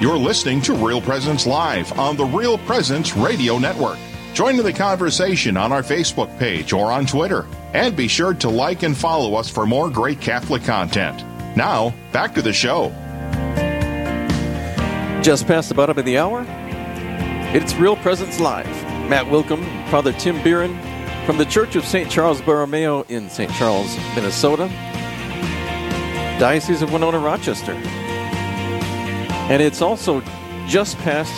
You're 0.00 0.16
listening 0.16 0.62
to 0.62 0.72
Real 0.72 1.02
Presence 1.02 1.46
Live 1.46 1.98
on 1.98 2.16
the 2.16 2.24
Real 2.24 2.56
Presence 2.56 3.14
Radio 3.14 3.58
Network. 3.58 3.98
Join 4.32 4.58
in 4.58 4.64
the 4.64 4.72
conversation 4.72 5.58
on 5.58 5.72
our 5.72 5.82
Facebook 5.82 6.38
page 6.38 6.72
or 6.72 6.90
on 6.90 7.04
Twitter. 7.04 7.46
And 7.74 7.94
be 7.94 8.08
sure 8.08 8.32
to 8.32 8.48
like 8.48 8.82
and 8.82 8.96
follow 8.96 9.34
us 9.34 9.50
for 9.50 9.66
more 9.66 9.90
great 9.90 10.18
Catholic 10.18 10.64
content. 10.64 11.22
Now, 11.54 11.92
back 12.12 12.34
to 12.36 12.40
the 12.40 12.54
show. 12.54 12.88
Just 15.22 15.46
past 15.46 15.68
the 15.68 15.74
bottom 15.74 15.98
of 15.98 16.06
the 16.06 16.16
hour, 16.16 16.46
it's 17.54 17.74
Real 17.74 17.96
Presence 17.96 18.40
Live. 18.40 18.66
Matt 19.06 19.26
Willkom, 19.26 19.62
Father 19.90 20.14
Tim 20.14 20.38
Bieran 20.38 20.80
from 21.26 21.36
the 21.36 21.44
Church 21.44 21.76
of 21.76 21.84
St. 21.84 22.10
Charles 22.10 22.40
Borromeo 22.40 23.02
in 23.10 23.28
St. 23.28 23.52
Charles, 23.52 23.94
Minnesota, 24.14 24.68
Diocese 26.40 26.80
of 26.80 26.90
Winona, 26.90 27.18
Rochester. 27.18 27.78
And 29.50 29.60
it's 29.60 29.82
also 29.82 30.22
just 30.68 30.96
past 30.98 31.34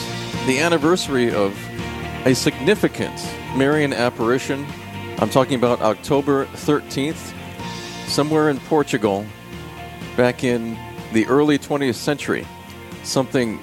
the 0.46 0.60
anniversary 0.60 1.32
of 1.32 1.58
a 2.26 2.34
significant 2.34 3.18
Marian 3.56 3.94
apparition. 3.94 4.66
I'm 5.16 5.30
talking 5.30 5.54
about 5.54 5.80
October 5.80 6.44
13th, 6.44 7.32
somewhere 8.06 8.50
in 8.50 8.60
Portugal, 8.60 9.24
back 10.14 10.44
in 10.44 10.76
the 11.14 11.24
early 11.24 11.58
20th 11.58 11.94
century. 11.94 12.46
Something 13.02 13.58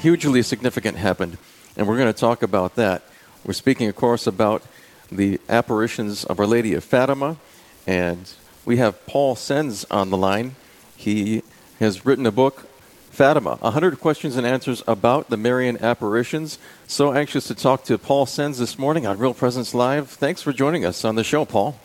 hugely 0.00 0.42
significant 0.42 0.98
happened, 0.98 1.38
and 1.74 1.88
we're 1.88 1.96
going 1.96 2.12
to 2.12 2.20
talk 2.20 2.42
about 2.42 2.74
that. 2.74 3.02
We're 3.42 3.54
speaking, 3.54 3.88
of 3.88 3.96
course, 3.96 4.26
about 4.26 4.62
the 5.10 5.40
apparitions 5.48 6.24
of 6.24 6.38
Our 6.38 6.46
Lady 6.46 6.74
of 6.74 6.84
Fatima, 6.84 7.38
and 7.86 8.30
we 8.66 8.76
have 8.76 9.06
Paul 9.06 9.34
Senz 9.34 9.86
on 9.90 10.10
the 10.10 10.18
line. 10.18 10.56
He 10.94 11.42
has 11.80 12.04
written 12.04 12.26
a 12.26 12.30
book 12.30 12.66
Fatima, 13.12 13.56
100 13.56 14.00
questions 14.00 14.36
and 14.38 14.46
answers 14.46 14.82
about 14.88 15.28
the 15.28 15.36
Marian 15.36 15.76
apparitions. 15.84 16.58
So 16.86 17.12
anxious 17.12 17.46
to 17.48 17.54
talk 17.54 17.84
to 17.84 17.98
Paul 17.98 18.24
Senz 18.24 18.58
this 18.58 18.78
morning 18.78 19.06
on 19.06 19.18
Real 19.18 19.34
Presence 19.34 19.74
Live. 19.74 20.08
Thanks 20.08 20.40
for 20.40 20.50
joining 20.50 20.86
us 20.86 21.04
on 21.04 21.14
the 21.14 21.22
show, 21.22 21.44
Paul. 21.44 21.78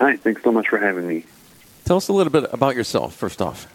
Hi, 0.00 0.16
thanks 0.16 0.42
so 0.42 0.50
much 0.50 0.66
for 0.66 0.78
having 0.78 1.06
me. 1.06 1.26
Tell 1.84 1.96
us 1.96 2.08
a 2.08 2.12
little 2.12 2.32
bit 2.32 2.52
about 2.52 2.74
yourself, 2.74 3.14
first 3.14 3.40
off. 3.40 3.68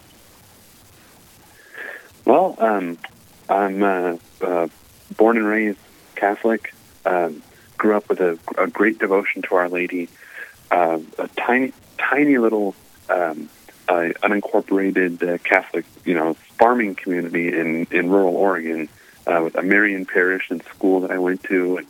Well, 2.26 2.58
um, 2.60 2.98
I'm 3.48 3.82
uh, 3.82 4.18
uh, 4.42 4.68
born 5.16 5.38
and 5.38 5.46
raised 5.46 5.80
Catholic. 6.16 6.74
Um, 7.06 7.44
grew 7.78 7.96
up 7.96 8.10
with 8.10 8.20
a, 8.20 8.38
a, 8.58 8.68
great 8.68 9.00
devotion 9.00 9.42
to 9.44 9.56
Our 9.56 9.70
Lady. 9.70 10.10
Uh, 10.70 11.00
a 11.18 11.30
tiny, 11.30 11.72
tiny 11.98 12.38
little 12.40 12.76
um, 13.10 13.50
uh, 13.88 14.10
unincorporated 14.24 15.22
uh, 15.24 15.38
Catholic, 15.40 15.86
you 16.06 16.14
know, 16.14 16.34
farming 16.58 16.96
community 16.96 17.48
in 17.58 17.88
in 17.92 18.10
rural 18.10 18.36
Oregon 18.36 18.90
uh, 19.28 19.42
with 19.44 19.56
a 19.56 19.62
Marian 19.62 20.06
parish 20.06 20.50
and 20.50 20.64
school 20.64 21.02
that 21.02 21.12
I 21.12 21.18
went 21.18 21.44
to, 21.44 21.78
and 21.78 21.88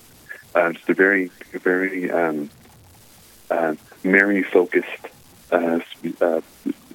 uh, 0.55 0.71
just 0.73 0.89
a 0.89 0.93
very 0.93 1.31
very 1.51 2.11
um, 2.11 2.49
uh, 3.49 3.75
Mary 4.03 4.43
focused, 4.43 4.87
uh, 5.51 5.79
uh, 6.21 6.41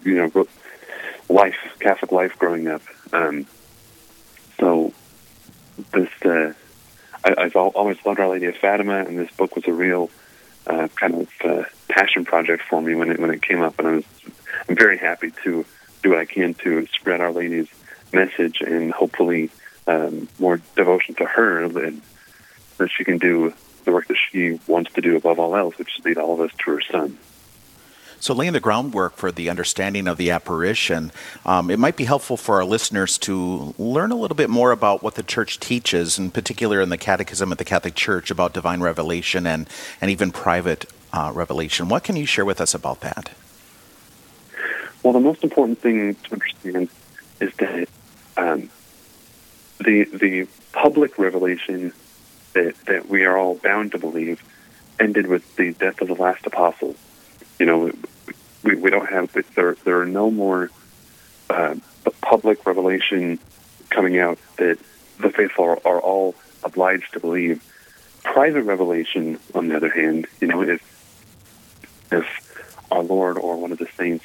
you 0.05 0.15
know, 0.15 0.47
life 1.29 1.57
Catholic 1.79 2.13
life 2.13 2.39
growing 2.39 2.69
up. 2.69 2.83
Um, 3.13 3.47
so 4.59 4.93
this 5.93 6.11
uh, 6.25 6.53
I, 7.25 7.35
I've 7.39 7.57
always 7.57 7.99
loved 8.05 8.21
Our 8.21 8.29
Lady 8.29 8.47
of 8.47 8.57
Fatima, 8.57 9.05
and 9.05 9.19
this 9.19 9.31
book 9.33 9.57
was 9.57 9.67
a 9.67 9.73
real 9.73 10.11
uh, 10.67 10.89
kind 10.95 11.15
of 11.15 11.29
uh, 11.45 11.65
passion 11.89 12.25
project 12.25 12.63
for 12.69 12.81
me 12.81 12.95
when 12.95 13.11
it 13.11 13.19
when 13.19 13.31
it 13.31 13.43
came 13.43 13.63
up, 13.63 13.79
and 13.79 13.89
I 13.89 13.91
was 13.97 14.05
I'm 14.71 14.77
very 14.77 14.99
happy 14.99 15.33
to 15.43 15.67
do 16.05 16.11
what 16.11 16.21
I 16.21 16.25
can 16.27 16.55
to 16.55 16.87
spread 16.87 17.21
Our 17.21 17.33
Lady's 17.33 17.67
message 18.13 18.61
and 18.61 18.93
hopefully 18.93 19.51
um, 19.89 20.29
more 20.39 20.61
devotion 20.77 21.17
to 21.17 21.25
her 21.25 21.65
and 21.65 22.01
that 22.79 22.91
she 22.91 23.03
can 23.03 23.19
do 23.19 23.53
the 23.85 23.91
work 23.91 24.07
that 24.07 24.17
she 24.31 24.61
wants 24.69 24.93
to 24.93 25.01
do 25.01 25.17
above 25.17 25.41
all 25.41 25.57
else, 25.57 25.77
which 25.77 25.99
is 25.99 26.05
lead 26.05 26.19
all 26.19 26.35
of 26.35 26.41
us 26.41 26.57
to 26.59 26.71
her 26.71 26.81
Son. 26.81 27.19
So, 28.21 28.33
laying 28.33 28.53
the 28.53 28.61
groundwork 28.61 29.17
for 29.17 29.33
the 29.33 29.51
understanding 29.51 30.07
of 30.07 30.19
the 30.19 30.31
apparition, 30.31 31.11
um, 31.45 31.69
it 31.69 31.79
might 31.79 31.97
be 31.97 32.05
helpful 32.05 32.37
for 32.37 32.57
our 32.57 32.65
listeners 32.65 33.19
to 33.19 33.75
learn 33.77 34.13
a 34.13 34.17
little 34.17 34.37
bit 34.37 34.51
more 34.51 34.71
about 34.71 35.03
what 35.03 35.17
the 35.17 35.23
Church 35.25 35.59
teaches, 35.59 36.17
in 36.17 36.31
particular 36.31 36.81
in 36.81 36.91
the 36.91 36.99
Catechism 36.99 37.51
of 37.51 37.59
the 37.59 37.65
Catholic 37.65 37.97
Church, 37.97 38.31
about 38.31 38.53
divine 38.53 38.83
revelation 38.83 39.49
and, 39.49 39.69
and 40.01 40.13
even 40.13 40.31
private 40.31 40.85
uh, 41.13 41.33
revelation. 41.35 41.89
What 41.89 42.05
can 42.05 42.15
you 42.15 42.27
share 42.27 42.45
with 42.45 42.61
us 42.61 42.73
about 42.73 43.01
that? 43.01 43.31
Well, 45.03 45.13
the 45.13 45.21
most 45.21 45.43
important 45.43 45.79
thing 45.79 46.15
to 46.15 46.33
understand 46.33 46.89
is 47.41 47.55
that 47.55 47.89
um, 48.37 48.71
the 49.79 50.05
the 50.05 50.47
public 50.73 51.19
revelation 51.19 51.93
that 52.53 52.75
that 52.87 53.09
we 53.09 53.25
are 53.25 53.37
all 53.37 53.55
bound 53.55 53.93
to 53.93 53.99
believe 53.99 54.43
ended 54.99 55.27
with 55.27 55.57
the 55.57 55.73
death 55.73 56.01
of 56.03 56.09
the 56.09 56.15
last 56.15 56.47
apostle. 56.47 56.95
You 57.59 57.67
know, 57.67 57.93
we, 58.63 58.75
we 58.75 58.91
don't 58.91 59.09
have 59.09 59.33
there 59.55 59.75
there 59.85 60.01
are 60.01 60.07
no 60.07 60.31
more 60.31 60.71
uh, 61.49 61.77
public 62.21 62.67
revelation 62.67 63.39
coming 63.89 64.19
out 64.19 64.39
that 64.59 64.79
the 65.19 65.31
faithful 65.31 65.65
are, 65.65 65.79
are 65.85 66.01
all 66.01 66.35
obliged 66.63 67.13
to 67.15 67.21
believe. 67.21 67.65
Private 68.23 68.63
revelation, 68.65 69.39
on 69.55 69.69
the 69.69 69.77
other 69.77 69.89
hand, 69.89 70.27
you 70.41 70.47
know, 70.47 70.63
if 70.63 70.83
if 72.13 72.87
our 72.91 73.03
Lord 73.03 73.39
or 73.39 73.57
one 73.57 73.73
of 73.73 73.79
the 73.79 73.89
saints 73.97 74.25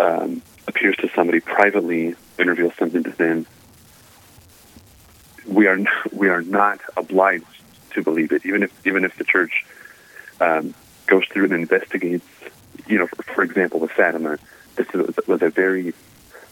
um, 0.00 0.42
appears 0.66 0.96
to 0.96 1.10
somebody 1.14 1.40
privately 1.40 2.14
and 2.38 2.48
reveals 2.48 2.74
something 2.78 3.04
to 3.04 3.10
them, 3.10 3.46
we 5.46 5.66
are 5.66 5.78
we 6.12 6.28
are 6.28 6.42
not 6.42 6.80
obliged 6.96 7.44
to 7.90 8.02
believe 8.02 8.32
it, 8.32 8.44
even 8.46 8.62
if 8.62 8.86
even 8.86 9.04
if 9.04 9.16
the 9.16 9.24
church 9.24 9.64
um, 10.40 10.74
goes 11.06 11.26
through 11.28 11.44
and 11.44 11.52
investigates. 11.52 12.26
You 12.86 12.98
know, 12.98 13.06
for, 13.06 13.22
for 13.22 13.42
example, 13.42 13.78
with 13.80 13.90
Fatima, 13.90 14.38
this 14.76 14.90
was 14.92 15.42
a 15.42 15.50
very 15.50 15.92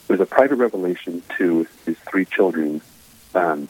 was 0.08 0.20
a 0.20 0.26
private 0.26 0.56
revelation 0.56 1.22
to 1.38 1.66
his 1.86 1.96
three 2.10 2.24
children. 2.24 2.82
Um, 3.34 3.68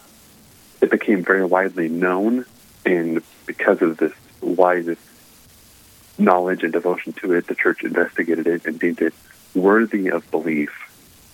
it 0.80 0.90
became 0.90 1.24
very 1.24 1.44
widely 1.44 1.88
known, 1.88 2.46
and 2.84 3.22
because 3.46 3.82
of 3.82 3.96
this 3.96 4.12
wide 4.40 4.96
knowledge 6.16 6.62
and 6.62 6.72
devotion 6.72 7.12
to 7.12 7.32
it, 7.32 7.46
the 7.46 7.54
church 7.54 7.82
investigated 7.84 8.46
it 8.46 8.66
and 8.66 8.78
deemed 8.78 9.02
it 9.02 9.14
worthy 9.54 10.08
of 10.08 10.30
belief, 10.30 10.70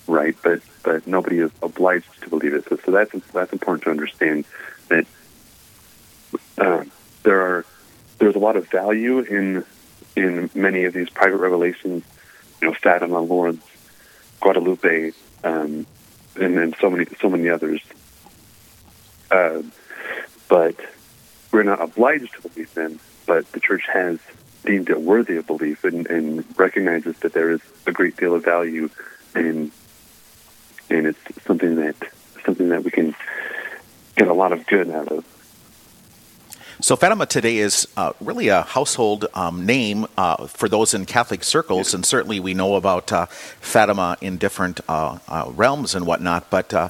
right? 0.07 0.37
But 0.43 0.61
but 0.83 1.07
nobody 1.07 1.39
is 1.39 1.51
obliged 1.63 2.23
to 2.23 2.29
believe 2.29 2.55
it. 2.55 2.69
So, 2.69 2.79
so 2.85 2.91
that's 2.91 3.13
that's 3.33 3.53
important 3.53 3.85
to 3.85 3.91
understand 3.91 4.45
that 4.89 5.07
uh, 6.59 6.85
there 7.23 7.41
are 7.41 7.65
there's 8.19 8.37
a 8.37 8.39
lot 8.39 8.57
of 8.57 8.71
value 8.71 9.19
in 9.21 9.65
in 10.17 10.51
many 10.55 10.85
of 10.85 10.95
these 10.95 11.11
private 11.11 11.39
revelations. 11.39 12.05
You 12.61 12.69
know, 12.69 12.75
Fatima, 12.75 13.21
Lourdes, 13.21 13.63
Guadalupe, 14.41 15.13
um, 15.43 15.87
and 16.37 16.57
then 16.57 16.75
so 16.81 16.91
many 16.91 17.07
so 17.21 17.29
many 17.29 17.49
others. 17.49 17.81
Uh, 19.31 19.63
but 20.49 20.77
we're 21.51 21.63
not 21.63 21.81
obliged 21.81 22.33
to 22.35 22.49
believe 22.49 22.73
them. 22.75 23.01
But 23.27 23.51
the 23.53 23.61
church 23.61 23.85
has 23.93 24.19
deemed 24.65 24.91
it 24.91 25.01
worthy 25.01 25.37
of 25.37 25.47
belief 25.47 25.85
and, 25.85 26.07
and 26.07 26.45
recognizes 26.59 27.17
that 27.19 27.33
there 27.33 27.51
is 27.51 27.61
a 27.87 27.93
great 27.93 28.17
deal 28.17 28.35
of 28.35 28.45
value 28.45 28.89
in 29.35 29.71
and 30.91 31.07
it's 31.07 31.45
something 31.45 31.77
that 31.77 31.97
something 32.45 32.69
that 32.69 32.85
we 32.85 32.91
can 32.91 33.15
get 34.17 34.29
a 34.29 34.35
lot 34.35 34.53
of 34.53 34.67
good 34.67 34.91
out 34.91 35.09
of. 35.09 35.25
So 36.81 36.97
Fatima 36.97 37.25
today 37.25 37.59
is 37.59 37.87
uh, 37.97 38.13
really 38.21 38.49
a 38.49 38.63
household 38.63 39.27
um, 39.33 39.65
name 39.65 40.07
uh, 40.19 40.49
for 40.49 40.69
those 40.69 40.93
in 40.93 41.07
Catholic 41.07 41.45
circles, 41.45 41.95
and 41.95 42.05
certainly 42.05 42.41
we 42.41 42.53
know 42.53 42.75
about 42.75 43.13
uh, 43.13 43.27
Fatima 43.27 44.17
in 44.21 44.39
different 44.39 44.81
uh, 44.89 45.19
uh, 45.29 45.51
realms 45.55 45.95
and 45.95 46.05
whatnot. 46.05 46.51
But 46.51 46.75
uh, 46.75 46.89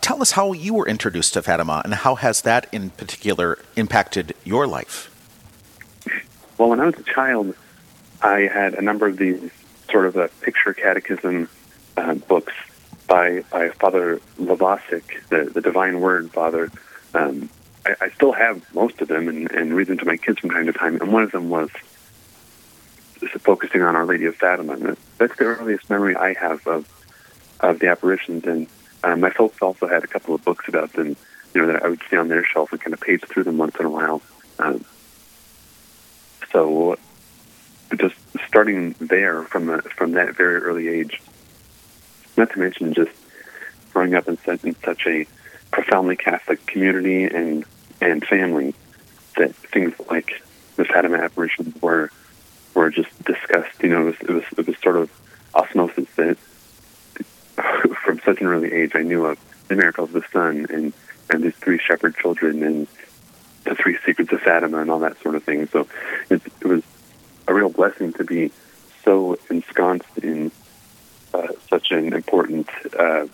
tell 0.00 0.22
us 0.22 0.30
how 0.32 0.52
you 0.52 0.74
were 0.74 0.88
introduced 0.88 1.34
to 1.34 1.42
Fatima, 1.42 1.82
and 1.84 1.92
how 1.92 2.14
has 2.14 2.42
that 2.42 2.68
in 2.72 2.90
particular 2.90 3.58
impacted 3.74 4.34
your 4.44 4.66
life? 4.66 5.10
Well, 6.58 6.70
when 6.70 6.80
I 6.80 6.86
was 6.86 6.94
a 6.98 7.02
child, 7.02 7.54
I 8.22 8.40
had 8.40 8.74
a 8.74 8.82
number 8.82 9.06
of 9.06 9.16
these 9.16 9.50
sort 9.90 10.06
of 10.06 10.16
a 10.16 10.28
picture 10.40 10.72
catechism 10.74 11.48
uh, 11.96 12.14
books 12.14 12.52
by 13.06 13.44
by 13.50 13.68
Father 13.70 14.20
Lovasik, 14.38 15.28
the, 15.28 15.50
the 15.52 15.60
Divine 15.60 16.00
Word 16.00 16.30
Father. 16.30 16.70
Um, 17.14 17.50
I, 17.84 17.94
I 18.00 18.08
still 18.10 18.32
have 18.32 18.62
most 18.74 19.00
of 19.00 19.08
them 19.08 19.28
and, 19.28 19.50
and 19.50 19.74
read 19.74 19.86
them 19.86 19.98
to 19.98 20.04
my 20.04 20.16
kids 20.16 20.40
from 20.40 20.50
time 20.50 20.66
to 20.66 20.72
time. 20.72 21.00
And 21.00 21.12
one 21.12 21.22
of 21.22 21.32
them 21.32 21.50
was 21.50 21.70
focusing 23.38 23.82
on 23.82 23.96
Our 23.96 24.04
Lady 24.04 24.26
of 24.26 24.36
Fatima. 24.36 24.96
That's 25.18 25.36
the 25.36 25.44
earliest 25.44 25.88
memory 25.88 26.16
I 26.16 26.34
have 26.34 26.66
of 26.66 26.86
of 27.60 27.78
the 27.78 27.88
apparitions. 27.88 28.44
And 28.44 28.66
um, 29.04 29.20
my 29.20 29.30
folks 29.30 29.60
also 29.62 29.86
had 29.86 30.04
a 30.04 30.06
couple 30.06 30.34
of 30.34 30.44
books 30.44 30.68
about 30.68 30.92
them, 30.94 31.16
you 31.54 31.60
know, 31.60 31.66
that 31.72 31.82
I 31.82 31.88
would 31.88 32.02
see 32.10 32.16
on 32.16 32.28
their 32.28 32.44
shelf 32.44 32.72
and 32.72 32.80
kind 32.80 32.92
of 32.92 33.00
page 33.00 33.22
through 33.22 33.44
them 33.44 33.58
once 33.58 33.76
in 33.78 33.86
a 33.86 33.90
while. 33.90 34.20
Um, 34.58 34.84
so 36.52 36.96
just 37.98 38.16
starting 38.48 38.94
there 38.98 39.42
from 39.44 39.66
the, 39.66 39.82
from 39.82 40.12
that 40.12 40.36
very 40.36 40.56
early 40.56 40.88
age, 40.88 41.20
not 42.36 42.50
to 42.50 42.58
mention 42.58 42.94
just 42.94 43.12
growing 43.92 44.14
up 44.14 44.28
in 44.28 44.38
such, 44.38 44.64
in 44.64 44.76
such 44.84 45.06
a 45.06 45.26
profoundly 45.70 46.16
Catholic 46.16 46.64
community 46.66 47.24
and 47.24 47.64
and 48.00 48.24
family 48.26 48.74
that 49.36 49.54
things 49.54 49.94
like 50.10 50.42
the 50.76 50.84
Fatima 50.84 51.16
apparitions 51.18 51.80
were 51.80 52.10
were 52.74 52.90
just 52.90 53.10
discussed. 53.24 53.82
You 53.82 53.88
know, 53.90 54.02
it 54.02 54.04
was 54.04 54.16
it 54.20 54.30
was, 54.30 54.44
it 54.58 54.66
was 54.66 54.76
sort 54.78 54.96
of 54.96 55.10
osmosis 55.54 56.08
that 56.16 56.36
from 58.04 58.20
such 58.24 58.40
an 58.40 58.46
early 58.46 58.72
age 58.72 58.92
I 58.94 59.02
knew 59.02 59.24
of 59.24 59.38
the 59.68 59.76
miracle 59.76 60.04
of 60.04 60.12
the 60.12 60.22
sun 60.32 60.66
and 60.70 60.92
and 61.30 61.42
these 61.42 61.54
three 61.56 61.78
shepherd 61.78 62.16
children 62.16 62.62
and 62.62 62.86
the 63.66 63.74
three 63.74 63.98
secrets 64.04 64.32
of 64.32 64.40
Fatima 64.40 64.78
and 64.78 64.90
all 64.90 65.00
that 65.00 65.20
sort 65.22 65.34
of 65.34 65.44
thing. 65.44 65.66
So 65.68 65.86
it, 66.30 66.40
it 66.60 66.66
was 66.66 66.82
a 67.46 67.54
real 67.54 67.68
blessing 67.68 68.12
to 68.14 68.24
be 68.24 68.50
so 69.04 69.38
ensconced 69.50 70.18
in 70.22 70.50
uh, 71.34 71.48
such 71.68 71.90
an 71.90 72.12
important 72.12 72.68
uh, 72.98 73.26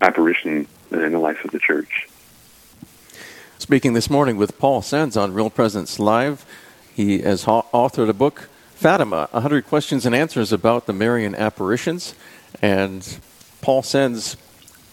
apparition 0.00 0.66
in 0.90 1.12
the 1.12 1.18
life 1.18 1.44
of 1.44 1.50
the 1.50 1.58
church. 1.58 2.08
Speaking 3.58 3.92
this 3.92 4.08
morning 4.08 4.36
with 4.36 4.58
Paul 4.58 4.80
Senz 4.82 5.20
on 5.20 5.34
Real 5.34 5.50
Presence 5.50 5.98
Live, 5.98 6.46
he 6.94 7.20
has 7.20 7.44
authored 7.44 8.08
a 8.08 8.12
book, 8.14 8.48
Fatima 8.74 9.28
100 9.32 9.66
Questions 9.66 10.06
and 10.06 10.14
Answers 10.14 10.52
about 10.52 10.86
the 10.86 10.92
Marian 10.92 11.34
Apparitions. 11.34 12.14
And 12.62 13.18
Paul 13.60 13.82
Senz, 13.82 14.36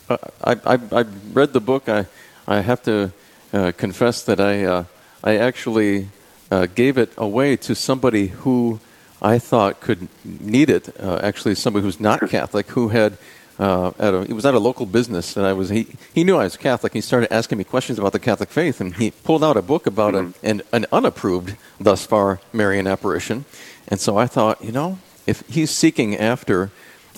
uh, 0.10 0.18
I, 0.44 0.52
I, 0.66 0.80
I, 0.92 1.06
read 1.32 1.54
the 1.54 1.62
book. 1.62 1.88
I, 1.88 2.06
I 2.48 2.62
have 2.62 2.84
to 2.84 3.12
uh, 3.56 3.72
confess 3.72 4.24
that 4.24 4.40
I, 4.40 4.66
uh, 4.66 4.84
I 5.24 5.38
actually 5.38 6.10
uh, 6.52 6.68
gave 6.68 6.98
it 6.98 7.12
away 7.18 7.56
to 7.57 7.74
somebody 7.74 8.28
who 8.28 8.80
I 9.22 9.40
thought 9.40 9.80
could 9.80 10.10
need 10.24 10.69
it. 10.69 10.90
Uh, 11.00 11.19
actually, 11.24 11.56
somebody 11.56 11.84
who's 11.84 12.00
not 12.00 12.30
Catholic 12.30 12.68
who 12.72 12.90
had 12.90 13.18
uh, 13.57 13.92
at 13.98 14.13
a, 14.13 14.25
he 14.25 14.34
was 14.34 14.46
at 14.46 14.54
a 14.54 14.60
local 14.60 14.86
business, 14.86 15.38
and 15.38 15.46
I 15.46 15.54
was 15.54 15.69
he, 15.69 15.88
he 16.13 16.25
knew 16.25 16.36
I 16.36 16.44
was 16.44 16.57
Catholic. 16.57 16.94
He 16.94 17.02
started 17.02 17.31
asking 17.31 17.57
me 17.57 17.63
questions 17.63 17.98
about 17.98 18.12
the 18.12 18.19
Catholic 18.19 18.50
faith, 18.50 18.81
and 18.81 18.94
he 18.96 19.12
pulled 19.12 19.44
out 19.44 19.56
a 19.56 19.62
book 19.62 19.88
about 19.88 20.13
mm-hmm. 20.13 20.46
an, 20.46 20.62
an 20.74 20.86
unapproved 20.92 21.56
thus 21.80 22.06
far 22.06 22.42
Marian 22.51 22.86
apparition. 22.86 23.46
And 23.88 24.00
so 24.00 24.18
I 24.18 24.28
thought, 24.28 24.62
you 24.63 24.74
know, 24.74 25.00
if 25.25 25.48
he's 25.48 25.72
seeking 25.72 26.18
after 26.18 26.72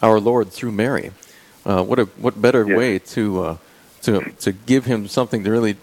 our 0.03 0.19
Lord 0.19 0.51
through 0.51 0.73
Mary, 0.73 1.11
uh, 1.65 1.83
what 1.83 1.97
a 1.97 2.05
what 2.21 2.39
better 2.39 2.63
yeah. 2.67 2.77
way 2.77 2.99
to 2.99 3.43
uh, 3.43 3.57
to 4.03 4.31
to 4.41 4.51
give 4.51 4.85
him 4.85 5.07
something 5.07 5.43
to 5.43 5.49
really 5.49 5.75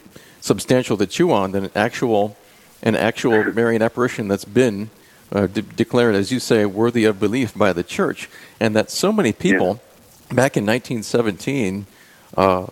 substantial 0.44 0.99
to 0.99 1.06
chew 1.06 1.32
on 1.32 1.52
than 1.52 1.64
an 1.64 1.70
actual 1.75 2.37
an 2.82 2.94
actual 2.94 3.43
Marian 3.55 3.81
apparition 3.81 4.29
that's 4.29 4.44
been 4.44 4.91
uh, 5.32 5.46
de- 5.46 5.62
declared, 5.62 6.14
as 6.14 6.31
you 6.31 6.38
say, 6.38 6.67
worthy 6.67 7.06
of 7.06 7.19
belief 7.19 7.55
by 7.55 7.73
the 7.73 7.82
church, 7.82 8.29
and 8.61 8.76
that 8.76 8.91
so 8.91 9.11
many 9.11 9.32
people 9.32 9.81
yeah. 10.29 10.35
back 10.37 10.56
in 10.56 10.67
1917 10.67 11.87
uh, 12.37 12.67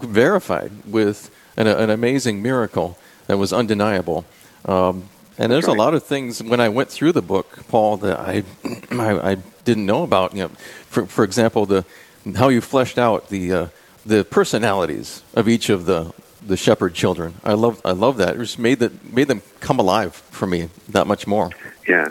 verified 0.00 0.72
with 0.84 1.30
an, 1.56 1.68
an, 1.68 1.90
amazing 1.90 2.42
miracle 2.42 2.98
that 3.28 3.38
was 3.38 3.52
undeniable. 3.52 4.24
Um, 4.64 5.08
and 5.38 5.52
there's 5.52 5.66
a 5.66 5.72
lot 5.72 5.94
of 5.94 6.02
things 6.02 6.42
when 6.42 6.60
I 6.60 6.68
went 6.70 6.90
through 6.90 7.12
the 7.12 7.22
book, 7.22 7.68
Paul, 7.68 7.98
that 7.98 8.18
I 8.18 8.42
I, 8.90 9.30
I 9.30 9.34
didn't 9.64 9.86
know 9.86 10.02
about. 10.02 10.34
You 10.34 10.42
know, 10.42 10.48
for 10.88 11.06
for 11.06 11.22
example, 11.22 11.66
the 11.66 11.84
how 12.34 12.48
you 12.48 12.60
fleshed 12.60 12.98
out 12.98 13.28
the 13.28 13.52
uh, 13.52 13.66
the 14.04 14.24
personalities 14.24 15.22
of 15.34 15.48
each 15.48 15.70
of 15.70 15.86
the 15.86 16.12
the 16.46 16.56
shepherd 16.56 16.94
children. 16.94 17.34
I 17.44 17.54
love 17.54 17.80
I 17.84 17.92
love 17.92 18.18
that. 18.18 18.36
It 18.36 18.38
just 18.38 18.58
made 18.58 18.78
that 18.80 19.12
made 19.12 19.28
them 19.28 19.42
come 19.60 19.78
alive 19.78 20.14
for 20.14 20.46
me 20.46 20.68
that 20.88 21.06
much 21.06 21.26
more. 21.26 21.50
Yeah. 21.86 22.08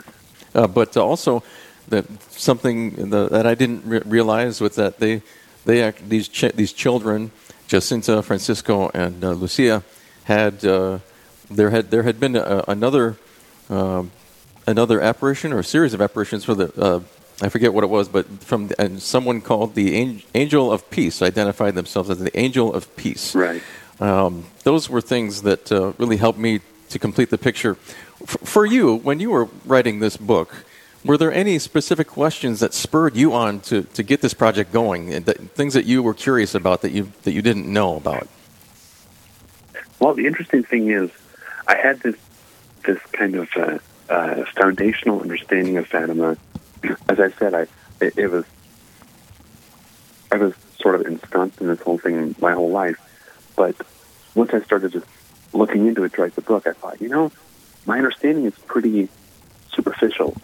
Uh, 0.54 0.66
but 0.66 0.96
also 0.96 1.42
that 1.88 2.04
something 2.32 3.10
the, 3.10 3.28
that 3.28 3.46
I 3.46 3.54
didn't 3.54 3.84
re- 3.84 4.02
realize 4.04 4.60
was 4.60 4.76
that 4.76 4.98
they 4.98 5.22
they 5.64 5.82
act, 5.82 6.08
these 6.08 6.28
ch- 6.28 6.52
these 6.54 6.72
children 6.72 7.30
Jacinta, 7.68 8.22
Francisco, 8.22 8.90
and 8.92 9.24
uh, 9.24 9.32
Lucia 9.32 9.82
had 10.24 10.64
uh, 10.64 10.98
there 11.50 11.70
had 11.70 11.90
there 11.90 12.02
had 12.02 12.20
been 12.20 12.36
a, 12.36 12.64
another 12.68 13.16
um, 13.70 14.10
another 14.66 15.00
apparition 15.00 15.52
or 15.52 15.60
a 15.60 15.64
series 15.64 15.94
of 15.94 16.00
apparitions 16.00 16.44
for 16.44 16.54
the 16.54 16.72
uh, 16.80 17.00
I 17.40 17.48
forget 17.48 17.72
what 17.72 17.82
it 17.82 17.90
was, 17.90 18.08
but 18.08 18.26
from 18.42 18.68
the, 18.68 18.80
and 18.80 19.00
someone 19.02 19.40
called 19.40 19.74
the 19.74 20.22
Angel 20.34 20.70
of 20.70 20.90
Peace 20.90 21.22
identified 21.22 21.74
themselves 21.74 22.10
as 22.10 22.18
the 22.18 22.38
Angel 22.38 22.72
of 22.72 22.94
Peace. 22.96 23.34
Right. 23.34 23.62
Um, 24.00 24.46
those 24.64 24.88
were 24.88 25.00
things 25.00 25.42
that 25.42 25.70
uh, 25.70 25.92
really 25.98 26.16
helped 26.16 26.38
me 26.38 26.60
to 26.88 26.98
complete 26.98 27.30
the 27.30 27.38
picture. 27.38 27.76
F- 28.22 28.36
for 28.44 28.66
you, 28.66 28.96
when 28.96 29.20
you 29.20 29.30
were 29.30 29.48
writing 29.64 30.00
this 30.00 30.16
book, 30.16 30.64
were 31.04 31.16
there 31.16 31.32
any 31.32 31.58
specific 31.58 32.06
questions 32.06 32.60
that 32.60 32.74
spurred 32.74 33.16
you 33.16 33.32
on 33.32 33.60
to, 33.60 33.82
to 33.82 34.02
get 34.02 34.20
this 34.20 34.34
project 34.34 34.72
going? 34.72 35.10
That, 35.24 35.38
things 35.50 35.74
that 35.74 35.84
you 35.84 36.02
were 36.02 36.14
curious 36.14 36.54
about 36.54 36.82
that 36.82 36.92
you 36.92 37.12
that 37.24 37.32
you 37.32 37.42
didn't 37.42 37.66
know 37.66 37.96
about? 37.96 38.28
Well, 39.98 40.14
the 40.14 40.26
interesting 40.26 40.62
thing 40.62 40.90
is, 40.90 41.10
I 41.66 41.76
had 41.76 42.00
this 42.00 42.16
this 42.84 43.00
kind 43.12 43.34
of 43.34 43.48
uh, 43.56 43.78
uh, 44.08 44.44
foundational 44.56 45.20
understanding 45.20 45.76
of 45.76 45.86
Fatima. 45.86 46.36
As 47.08 47.18
I 47.18 47.30
said, 47.30 47.54
I 47.54 47.66
it, 48.00 48.16
it 48.16 48.28
was 48.28 48.44
I 50.30 50.36
was 50.36 50.54
sort 50.80 50.94
of 50.94 51.06
ensconced 51.06 51.60
in 51.60 51.66
this 51.66 51.80
whole 51.80 51.98
thing 51.98 52.34
my 52.40 52.52
whole 52.52 52.70
life, 52.70 52.98
but 53.56 53.76
once 54.34 54.52
I 54.54 54.60
started 54.62 54.92
just 54.92 55.06
looking 55.52 55.86
into 55.86 56.04
it 56.04 56.12
to 56.14 56.22
write 56.22 56.34
the 56.34 56.40
book, 56.40 56.66
I 56.66 56.72
thought, 56.72 57.00
you 57.00 57.08
know, 57.08 57.30
my 57.86 57.98
understanding 57.98 58.46
is 58.46 58.54
pretty 58.66 59.08
superficial. 59.74 60.36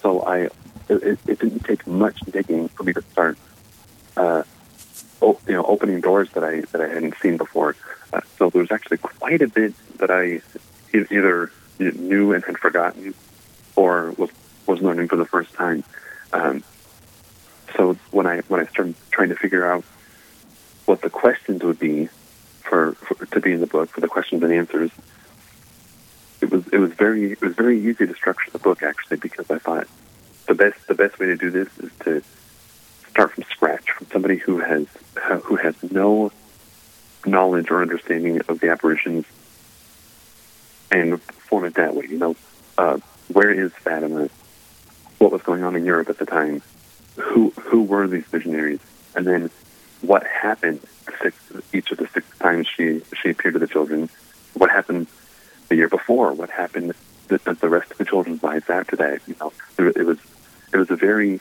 So 0.00 0.22
I, 0.22 0.48
it, 0.88 1.18
it 1.26 1.38
didn't 1.38 1.60
take 1.60 1.86
much 1.86 2.18
digging 2.30 2.68
for 2.68 2.82
me 2.82 2.92
to 2.92 3.02
start, 3.02 3.38
uh, 4.16 4.42
you 5.22 5.38
know, 5.48 5.64
opening 5.64 6.00
doors 6.00 6.28
that 6.30 6.42
I 6.42 6.62
that 6.72 6.80
I 6.80 6.88
hadn't 6.88 7.16
seen 7.18 7.36
before. 7.36 7.76
Uh, 8.12 8.20
so 8.38 8.50
there 8.50 8.60
was 8.60 8.72
actually 8.72 8.98
quite 8.98 9.42
a 9.42 9.48
bit 9.48 9.74
that 9.98 10.10
I 10.10 10.40
either 10.92 11.52
knew 11.78 12.32
and 12.32 12.44
had 12.44 12.58
forgotten, 12.58 13.14
or 13.76 14.10
was 14.12 14.30
was 14.66 14.80
learning 14.80 15.08
for 15.08 15.16
the 15.16 15.24
first 15.24 15.52
time. 15.54 15.84
Um, 16.32 16.64
so 17.76 17.96
when 18.10 18.26
I 18.26 18.40
when 18.48 18.60
I 18.60 18.66
started 18.66 18.94
trying 19.10 19.28
to 19.28 19.36
figure 19.36 19.70
out 19.70 19.84
what 20.86 21.00
the 21.00 21.10
questions 21.10 21.62
would 21.62 21.78
be 21.78 22.08
for, 22.68 22.92
for 22.92 23.26
to 23.26 23.40
be 23.40 23.52
in 23.52 23.60
the 23.60 23.66
book 23.66 23.90
for 23.90 24.00
the 24.00 24.08
questions 24.08 24.42
and 24.42 24.52
answers. 24.52 24.90
It 26.40 26.50
was 26.50 26.66
it 26.68 26.78
was 26.78 26.92
very 26.92 27.32
it 27.32 27.40
was 27.40 27.54
very 27.54 27.80
easy 27.80 28.06
to 28.06 28.14
structure 28.14 28.50
the 28.50 28.58
book 28.58 28.82
actually 28.82 29.16
because 29.16 29.50
I 29.50 29.58
thought 29.58 29.86
the 30.46 30.54
best 30.54 30.86
the 30.86 30.94
best 30.94 31.18
way 31.18 31.26
to 31.26 31.36
do 31.36 31.50
this 31.50 31.68
is 31.78 31.90
to 32.04 32.22
start 33.10 33.32
from 33.32 33.44
scratch 33.44 33.90
from 33.90 34.06
somebody 34.12 34.36
who 34.36 34.58
has 34.58 34.86
who 35.44 35.56
has 35.56 35.74
no 35.90 36.30
knowledge 37.24 37.70
or 37.70 37.82
understanding 37.82 38.40
of 38.48 38.60
the 38.60 38.70
apparitions 38.70 39.24
and 40.90 41.20
form 41.22 41.64
it 41.64 41.74
that 41.74 41.94
way. 41.94 42.06
You 42.08 42.18
know, 42.18 42.36
uh, 42.78 42.98
where 43.32 43.50
is 43.50 43.72
Fatima? 43.72 44.28
What 45.18 45.32
was 45.32 45.42
going 45.42 45.64
on 45.64 45.74
in 45.76 45.84
Europe 45.84 46.10
at 46.10 46.18
the 46.18 46.26
time? 46.26 46.62
Who 47.16 47.50
who 47.50 47.82
were 47.82 48.06
these 48.06 48.26
visionaries? 48.26 48.80
And 49.14 49.26
then 49.26 49.50
what 50.06 50.26
happened 50.26 50.80
six, 51.22 51.36
each 51.72 51.90
of 51.90 51.98
the 51.98 52.06
six 52.08 52.26
times 52.38 52.66
she 52.66 53.02
she 53.20 53.30
appeared 53.30 53.54
to 53.54 53.60
the 53.60 53.66
children, 53.66 54.08
what 54.54 54.70
happened 54.70 55.06
the 55.68 55.76
year 55.76 55.88
before, 55.88 56.32
what 56.32 56.50
happened 56.50 56.94
the, 57.28 57.38
the 57.60 57.68
rest 57.68 57.90
of 57.90 57.98
the 57.98 58.04
children's 58.04 58.42
lives 58.42 58.68
after 58.70 58.96
that. 58.96 59.20
You 59.26 59.34
know, 59.40 59.52
it, 59.78 60.06
was 60.06 60.18
it 60.72 60.76
was 60.76 60.90
a 60.90 60.96
very 60.96 61.40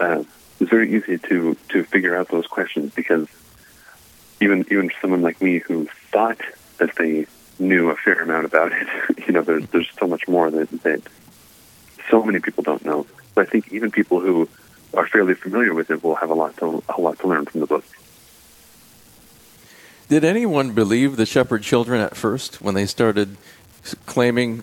uh, 0.00 0.20
it 0.20 0.60
was 0.60 0.68
very 0.68 0.94
easy 0.94 1.18
to 1.18 1.56
to 1.70 1.84
figure 1.84 2.16
out 2.16 2.28
those 2.28 2.46
questions 2.46 2.92
because 2.94 3.28
even 4.40 4.66
even 4.70 4.90
someone 5.00 5.22
like 5.22 5.40
me 5.40 5.58
who 5.58 5.86
thought 6.10 6.40
that 6.78 6.94
they 6.96 7.26
knew 7.58 7.90
a 7.90 7.96
fair 7.96 8.20
amount 8.20 8.44
about 8.44 8.72
it, 8.72 8.86
you 9.26 9.32
know, 9.32 9.42
there's 9.42 9.66
there's 9.68 9.90
so 9.98 10.06
much 10.06 10.28
more 10.28 10.50
that 10.50 10.70
that 10.82 11.02
so 12.10 12.22
many 12.22 12.40
people 12.40 12.62
don't 12.62 12.84
know. 12.84 13.06
But 13.34 13.48
I 13.48 13.50
think 13.50 13.72
even 13.72 13.90
people 13.90 14.20
who 14.20 14.48
are 14.96 15.06
fairly 15.06 15.34
familiar 15.34 15.74
with 15.74 15.90
it 15.90 16.02
will 16.02 16.14
have 16.16 16.30
a 16.30 16.34
lot 16.34 16.56
to 16.58 16.82
a 16.88 17.00
lot 17.00 17.18
to 17.20 17.28
learn 17.28 17.44
from 17.46 17.60
the 17.60 17.66
book. 17.66 17.84
Did 20.08 20.24
anyone 20.24 20.72
believe 20.72 21.16
the 21.16 21.26
shepherd 21.26 21.62
children 21.62 22.00
at 22.00 22.16
first 22.16 22.60
when 22.60 22.74
they 22.74 22.86
started 22.86 23.36
claiming, 24.06 24.62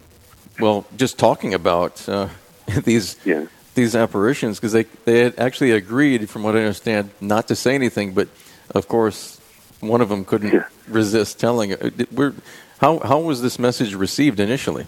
well, 0.59 0.85
just 0.95 1.17
talking 1.17 1.53
about 1.53 2.07
uh, 2.07 2.29
these 2.83 3.17
yeah. 3.25 3.45
these 3.73 3.95
apparitions? 3.95 4.59
Because 4.59 4.73
they 4.73 4.83
they 5.05 5.19
had 5.23 5.39
actually 5.39 5.71
agreed, 5.71 6.29
from 6.29 6.43
what 6.43 6.55
I 6.55 6.59
understand, 6.59 7.09
not 7.19 7.47
to 7.47 7.55
say 7.55 7.75
anything, 7.75 8.13
but 8.13 8.27
of 8.73 8.87
course, 8.87 9.39
one 9.79 10.01
of 10.01 10.09
them 10.09 10.25
couldn't 10.25 10.53
yeah. 10.53 10.67
resist 10.87 11.39
telling 11.39 11.71
it. 11.71 12.11
We're, 12.11 12.33
how 12.79 12.99
how 12.99 13.19
was 13.19 13.41
this 13.41 13.57
message 13.57 13.95
received 13.95 14.39
initially? 14.39 14.87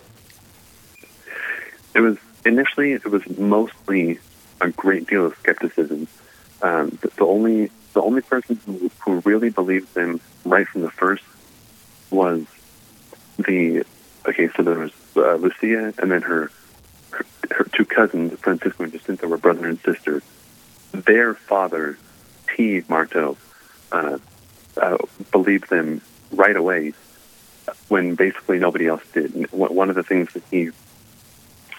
It 1.96 2.02
was 2.02 2.18
initially 2.46 2.94
it 2.94 3.06
was 3.06 3.28
mostly 3.38 4.20
a 4.64 4.72
great 4.72 5.08
deal 5.08 5.26
of 5.26 5.36
skepticism. 5.38 6.08
Um, 6.62 6.98
the, 7.02 7.12
the, 7.18 7.26
only 7.26 7.70
the 7.94 8.02
only 8.02 8.22
person 8.22 8.60
who, 8.66 8.90
who 9.00 9.20
really 9.30 9.50
believed 9.50 9.94
them 9.94 10.22
right 10.46 10.68
from 10.68 10.82
the 10.82 10.92
first 10.92 11.24
was 12.10 12.46
the 13.38 13.84
okay. 14.28 14.50
So 14.56 14.64
there 14.64 14.80
was 14.80 14.92
uh, 15.16 15.36
Lucia, 15.36 15.94
and 15.98 16.12
then 16.12 16.22
her, 16.22 16.50
her, 17.12 17.26
her 17.52 17.64
two 17.66 17.86
cousins, 17.86 18.40
Francisco 18.40 18.84
and 18.84 18.94
Jacinta, 18.94 19.28
were 19.28 19.38
brother 19.38 19.68
and 19.68 19.80
sister. 19.82 20.24
Their 20.92 21.34
father, 21.34 21.98
Ti 22.56 22.84
Marto, 22.88 23.36
uh, 23.92 24.20
uh, 24.78 24.98
believed 25.32 25.70
them 25.70 26.02
right 26.32 26.56
away 26.56 26.94
when 27.90 28.16
basically 28.16 28.60
nobody 28.60 28.88
else 28.88 29.04
did. 29.14 29.36
And 29.36 29.48
one 29.52 29.90
of 29.90 29.96
the 29.96 30.04
things 30.04 30.32
that 30.34 30.44
he 30.50 30.70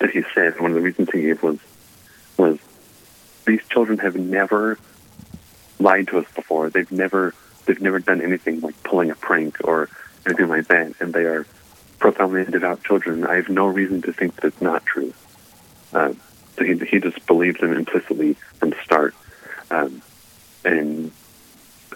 that 0.00 0.10
he 0.10 0.24
said, 0.34 0.60
one 0.60 0.72
of 0.72 0.74
the 0.74 0.82
reasons 0.82 1.08
he 1.10 1.22
gave 1.22 1.42
was 1.42 1.58
these 3.44 3.62
children 3.68 3.98
have 3.98 4.16
never 4.16 4.78
lied 5.78 6.08
to 6.08 6.18
us 6.18 6.26
before. 6.34 6.70
They've 6.70 6.90
never 6.90 7.34
they've 7.66 7.80
never 7.80 7.98
done 7.98 8.20
anything 8.20 8.60
like 8.60 8.82
pulling 8.82 9.10
a 9.10 9.14
prank 9.14 9.58
or 9.64 9.88
anything 10.26 10.48
like 10.48 10.68
that, 10.68 10.94
and 11.00 11.12
they 11.12 11.24
are 11.24 11.46
profoundly 11.98 12.44
devout 12.44 12.82
children. 12.84 13.26
I 13.26 13.36
have 13.36 13.48
no 13.48 13.66
reason 13.66 14.02
to 14.02 14.12
think 14.12 14.36
that 14.36 14.44
it's 14.44 14.60
not 14.60 14.84
true. 14.84 15.12
So 15.92 16.64
he 16.64 16.78
he 16.86 17.00
just 17.00 17.24
believed 17.26 17.60
them 17.60 17.72
implicitly 17.72 18.34
from 18.58 18.70
the 18.70 18.76
start, 18.84 19.14
um, 19.70 20.02
and 20.64 21.10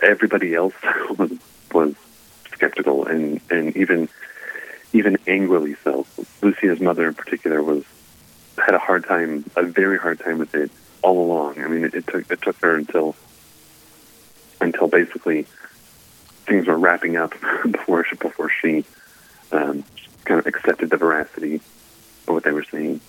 everybody 0.02 0.55
else 0.55 0.75
was 1.19 1.33
was 1.73 1.95
skeptical 2.52 3.07
and 3.07 3.40
and 3.50 3.76
even 3.76 4.09
even 4.93 5.19
angrily 5.26 5.76
so. 5.85 6.07
Lucia's 6.43 6.81
mother 6.81 7.07
in 7.09 7.14
particular 7.14 7.62
was 7.62 7.85
had 8.57 8.75
a 8.75 8.78
hard 8.78 9.05
time, 9.07 9.45
a 9.57 9.62
very 9.62 9.99
hard 9.99 10.19
time 10.19 10.38
with 10.38 10.55
it 10.55 10.71
all 11.02 11.21
along. 11.21 11.61
I 11.61 11.69
mean, 11.69 11.85
it, 11.85 11.95
it 11.95 12.07
took 12.07 12.31
it 12.31 12.43
took 12.43 12.57
her 12.61 12.76
until 12.76 13.17
until 14.61 14.88
basically 14.88 15.47
things 16.47 16.67
were 16.67 16.78
wrapping 16.78 17.17
up 17.17 17.35
before 17.71 18.05
she, 18.05 18.17
before 18.17 18.50
she 18.50 18.85
um, 19.52 19.85
kind 20.25 20.40
of 20.40 20.47
accepted 20.47 20.90
the 20.90 20.97
veracity 20.97 21.57
of 21.57 22.35
what 22.35 22.45
they 22.45 22.52
were 22.52 22.64
saying. 22.64 23.00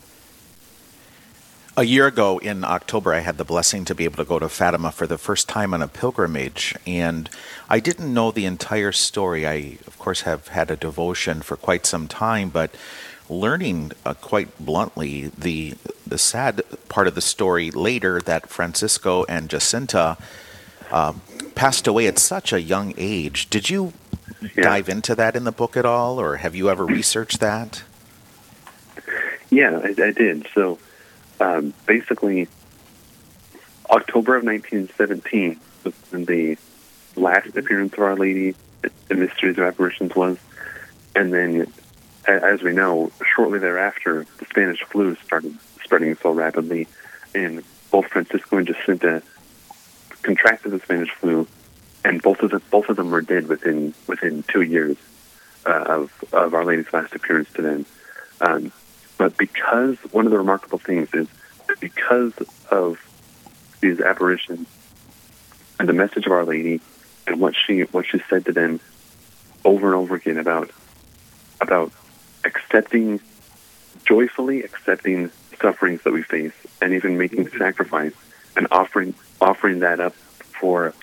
A 1.78 1.84
year 1.84 2.08
ago 2.08 2.40
in 2.40 2.66
October, 2.66 3.14
I 3.14 3.20
had 3.20 3.38
the 3.38 3.46
blessing 3.46 3.86
to 3.86 3.96
be 3.96 4.04
able 4.04 4.18
to 4.18 4.26
go 4.26 4.38
to 4.38 4.50
Fatima 4.50 4.92
for 4.92 5.08
the 5.08 5.18
first 5.18 5.48
time 5.48 5.74
on 5.74 5.82
a 5.82 5.88
pilgrimage, 5.88 6.76
and 6.86 7.30
I 7.70 7.80
didn't 7.80 8.14
know 8.14 8.32
the 8.32 8.46
entire 8.46 8.92
story. 8.92 9.48
I, 9.48 9.78
of 9.88 9.98
course, 9.98 10.22
have 10.22 10.50
had 10.50 10.70
a 10.70 10.76
devotion 10.76 11.42
for 11.42 11.56
quite 11.56 11.86
some 11.86 12.10
time, 12.10 12.50
but 12.50 12.72
learning 13.30 13.92
uh, 14.06 14.14
quite 14.16 14.58
bluntly 14.60 15.32
the 15.38 15.76
the 16.06 16.18
sad 16.18 16.62
part 16.90 17.08
of 17.08 17.16
the 17.16 17.22
story 17.22 17.70
later 17.70 18.20
that 18.22 18.50
Francisco 18.50 19.24
and 19.26 19.50
Jacinta 19.50 20.18
uh, 20.92 21.14
passed 21.56 21.88
away 21.88 22.08
at 22.08 22.18
such 22.18 22.52
a 22.52 22.60
young 22.60 22.94
age. 22.98 23.50
Did 23.50 23.70
you 23.70 23.94
yeah. 24.42 24.64
dive 24.64 24.90
into 24.90 25.14
that 25.16 25.36
in 25.36 25.44
the 25.44 25.52
book 25.52 25.78
at 25.78 25.86
all, 25.86 26.20
or 26.20 26.38
have 26.38 26.56
you 26.56 26.70
ever 26.70 26.86
researched 26.86 27.40
that? 27.40 27.84
Yeah, 29.50 29.80
I, 29.84 29.90
I 29.90 30.12
did. 30.12 30.48
So 30.54 30.80
um, 31.40 31.74
basically, 31.86 32.48
October 33.90 34.36
of 34.36 34.44
1917 34.44 35.60
was 35.84 35.94
when 36.12 36.26
the 36.26 36.58
last 37.16 37.56
appearance 37.56 37.94
of 37.94 38.00
Our 38.00 38.16
Lady, 38.16 38.56
the 39.08 39.16
Mysteries 39.16 39.58
of 39.58 39.64
Apparitions 39.64 40.16
was, 40.16 40.38
and 41.16 41.34
then, 41.34 41.72
as 42.28 42.62
we 42.62 42.74
know, 42.74 43.12
shortly 43.36 43.60
thereafter, 43.60 44.26
the 44.38 44.46
Spanish 44.46 44.84
flu 44.84 45.16
started 45.24 45.58
spreading 45.84 46.16
so 46.16 46.32
rapidly, 46.32 46.88
and 47.34 47.64
both 47.92 48.08
Francisco 48.08 48.58
and 48.58 48.68
Jacinta 48.68 49.24
contracted 50.22 50.72
the 50.72 50.80
Spanish 50.80 51.12
flu, 51.12 51.48
and 52.04 52.22
both 52.22 52.40
of 52.42 52.52
them 52.52 52.62
both 52.70 52.90
of 52.90 52.96
them 52.96 53.12
were 53.12 53.22
dead 53.22 53.48
within 53.48 53.94
within 54.08 54.44
two 54.44 54.62
years 54.62 54.98
uh, 55.66 55.86
of 55.88 56.24
of 56.34 56.54
Our 56.54 56.66
Lady's 56.66 56.92
last 56.94 57.16
appearance 57.16 57.50
to 57.54 57.62
them. 57.62 57.86
Um, 58.42 58.72
but 59.18 59.38
because 59.38 59.98
one 60.12 60.26
of 60.26 60.32
the 60.32 60.38
remarkable 60.38 60.80
things 60.80 61.10
is 61.14 61.28
because 61.80 62.34
of 62.70 63.00
these 63.82 64.00
apparitions 64.00 64.68
and 65.80 65.88
the 65.88 65.94
message 65.94 66.26
of 66.26 66.32
Our 66.32 66.46
Lady 66.46 66.82
and 67.28 67.40
what 67.40 67.56
she 67.56 67.82
what 67.82 68.06
she 68.06 68.22
said 68.30 68.46
to 68.46 68.52
them 68.52 68.80
over 69.66 69.88
and 69.88 69.96
over 69.96 70.16
again 70.16 70.38
about 70.38 70.72
about 71.62 71.92
accepting 72.50 73.20
joyfully 74.06 74.64
accepting 74.64 75.32
sufferings 75.62 76.02
that 76.04 76.14
we 76.14 76.24
face 76.24 76.54
and 76.82 76.94
even 76.94 77.18
making 77.18 77.48
sacrifice 77.50 78.14
and 78.56 78.68
offering 78.72 79.14
offering 79.42 79.80
that 79.80 80.00
up 80.00 80.14
for 80.60 80.94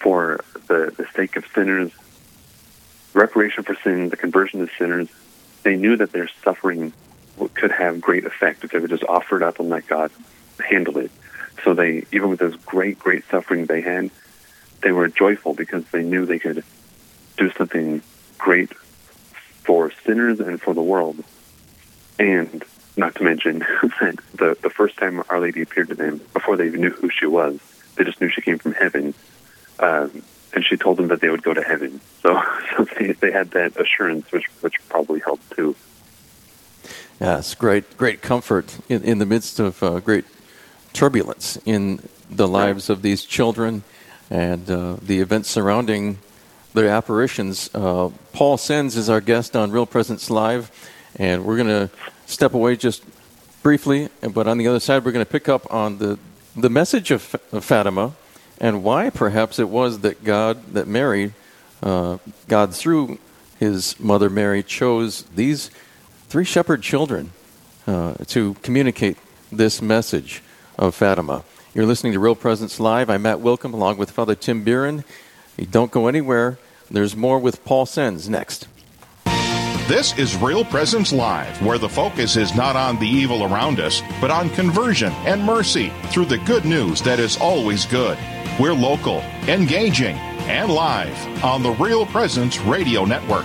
for 0.00 0.44
the, 0.68 0.92
the 0.96 1.06
sake 1.16 1.36
of 1.36 1.44
sinners, 1.54 1.90
reparation 3.14 3.64
for 3.64 3.74
sin, 3.82 4.10
the 4.10 4.16
conversion 4.16 4.60
of 4.60 4.70
sinners, 4.78 5.08
they 5.62 5.76
knew 5.76 5.96
that 5.96 6.12
their 6.12 6.28
suffering 6.42 6.92
could 7.54 7.72
have 7.72 8.00
great 8.00 8.26
effect 8.26 8.62
if 8.64 8.70
they 8.70 8.78
would 8.78 8.90
just 8.90 9.04
offer 9.04 9.38
it 9.38 9.42
up 9.42 9.58
and 9.60 9.70
let 9.70 9.86
God 9.86 10.10
handle 10.60 10.98
it. 10.98 11.10
So 11.64 11.72
they, 11.72 12.04
even 12.12 12.28
with 12.28 12.40
this 12.40 12.54
great, 12.66 12.98
great 12.98 13.24
suffering 13.30 13.64
they 13.64 13.80
had, 13.80 14.10
they 14.82 14.92
were 14.92 15.08
joyful 15.08 15.54
because 15.54 15.84
they 15.86 16.02
knew 16.02 16.26
they 16.26 16.38
could 16.38 16.62
do 17.38 17.50
something 17.52 18.02
great 18.36 18.70
for 19.64 19.90
sinners 20.04 20.40
and 20.40 20.60
for 20.60 20.74
the 20.74 20.82
world. 20.82 21.22
And 22.18 22.64
not 22.96 23.14
to 23.16 23.24
mention 23.24 23.58
that 24.00 24.18
the, 24.34 24.56
the 24.60 24.70
first 24.70 24.96
time 24.96 25.22
Our 25.28 25.40
Lady 25.40 25.62
appeared 25.62 25.88
to 25.88 25.94
them, 25.94 26.20
before 26.32 26.56
they 26.56 26.66
even 26.66 26.80
knew 26.80 26.90
who 26.90 27.10
she 27.10 27.26
was, 27.26 27.58
they 27.96 28.04
just 28.04 28.20
knew 28.20 28.28
she 28.28 28.40
came 28.40 28.58
from 28.58 28.72
heaven. 28.72 29.14
Um, 29.78 30.22
and 30.52 30.64
she 30.64 30.76
told 30.76 30.98
them 30.98 31.08
that 31.08 31.20
they 31.20 31.28
would 31.28 31.42
go 31.42 31.52
to 31.52 31.62
heaven. 31.62 32.00
So, 32.22 32.40
so 32.76 32.84
they, 32.84 33.12
they 33.12 33.32
had 33.32 33.50
that 33.52 33.76
assurance, 33.76 34.30
which, 34.30 34.46
which 34.60 34.76
probably 34.88 35.20
helped 35.20 35.50
too. 35.56 35.74
Yes, 37.20 37.54
great, 37.54 37.96
great 37.96 38.22
comfort 38.22 38.78
in, 38.88 39.02
in 39.02 39.18
the 39.18 39.26
midst 39.26 39.58
of 39.58 39.82
uh, 39.82 40.00
great 40.00 40.24
turbulence 40.92 41.58
in 41.64 42.00
the 42.30 42.46
lives 42.46 42.90
of 42.90 43.02
these 43.02 43.24
children 43.24 43.82
and 44.30 44.70
uh, 44.70 44.96
the 45.02 45.20
events 45.20 45.50
surrounding 45.50 46.18
their 46.74 46.88
apparitions. 46.88 47.70
Uh, 47.72 48.10
Paul 48.32 48.58
Senz 48.58 48.96
is 48.96 49.08
our 49.08 49.20
guest 49.20 49.56
on 49.56 49.70
Real 49.70 49.86
Presence 49.86 50.28
Live, 50.28 50.70
and 51.16 51.44
we're 51.44 51.56
going 51.56 51.68
to 51.68 51.90
step 52.26 52.52
away 52.52 52.76
just 52.76 53.04
briefly, 53.62 54.08
but 54.32 54.46
on 54.48 54.58
the 54.58 54.66
other 54.66 54.80
side, 54.80 55.04
we're 55.04 55.12
going 55.12 55.24
to 55.24 55.30
pick 55.30 55.48
up 55.48 55.72
on 55.72 55.98
the, 55.98 56.18
the 56.56 56.68
message 56.68 57.12
of, 57.12 57.36
of 57.52 57.64
Fatima 57.64 58.12
and 58.60 58.82
why 58.82 59.08
perhaps 59.08 59.58
it 59.58 59.68
was 59.68 60.00
that 60.00 60.24
God, 60.24 60.74
that 60.74 60.86
Mary, 60.86 61.32
uh, 61.82 62.18
God 62.48 62.74
through 62.74 63.18
his 63.58 63.98
mother 64.00 64.28
Mary, 64.28 64.62
chose 64.62 65.22
these 65.34 65.70
three 66.28 66.44
shepherd 66.44 66.82
children 66.82 67.30
uh, 67.86 68.14
to 68.26 68.54
communicate 68.62 69.16
this 69.50 69.80
message 69.80 70.42
of 70.76 70.94
Fatima. 70.94 71.44
You're 71.72 71.86
listening 71.86 72.12
to 72.14 72.18
Real 72.18 72.34
Presence 72.34 72.80
Live. 72.80 73.08
I'm 73.08 73.22
Matt 73.22 73.38
Willkom 73.38 73.72
along 73.72 73.96
with 73.96 74.10
Father 74.10 74.34
Tim. 74.34 74.66
You 74.66 75.66
don't 75.70 75.90
go 75.92 76.08
anywhere. 76.08 76.58
There's 76.90 77.16
more 77.16 77.38
with 77.38 77.64
Paul 77.64 77.86
Senz 77.86 78.28
next. 78.28 78.68
This 79.88 80.16
is 80.18 80.36
Real 80.36 80.64
Presence 80.64 81.12
Live, 81.12 81.60
where 81.60 81.78
the 81.78 81.88
focus 81.88 82.36
is 82.36 82.54
not 82.54 82.74
on 82.74 82.98
the 82.98 83.06
evil 83.06 83.44
around 83.44 83.80
us, 83.80 84.00
but 84.20 84.30
on 84.30 84.48
conversion 84.50 85.12
and 85.26 85.42
mercy 85.42 85.92
through 86.06 86.24
the 86.24 86.38
good 86.38 86.64
news 86.64 87.02
that 87.02 87.20
is 87.20 87.36
always 87.36 87.84
good. 87.84 88.16
We're 88.58 88.72
local, 88.72 89.18
engaging, 89.46 90.16
and 90.46 90.72
live 90.72 91.44
on 91.44 91.62
the 91.62 91.72
Real 91.72 92.06
Presence 92.06 92.58
Radio 92.60 93.04
Network. 93.04 93.44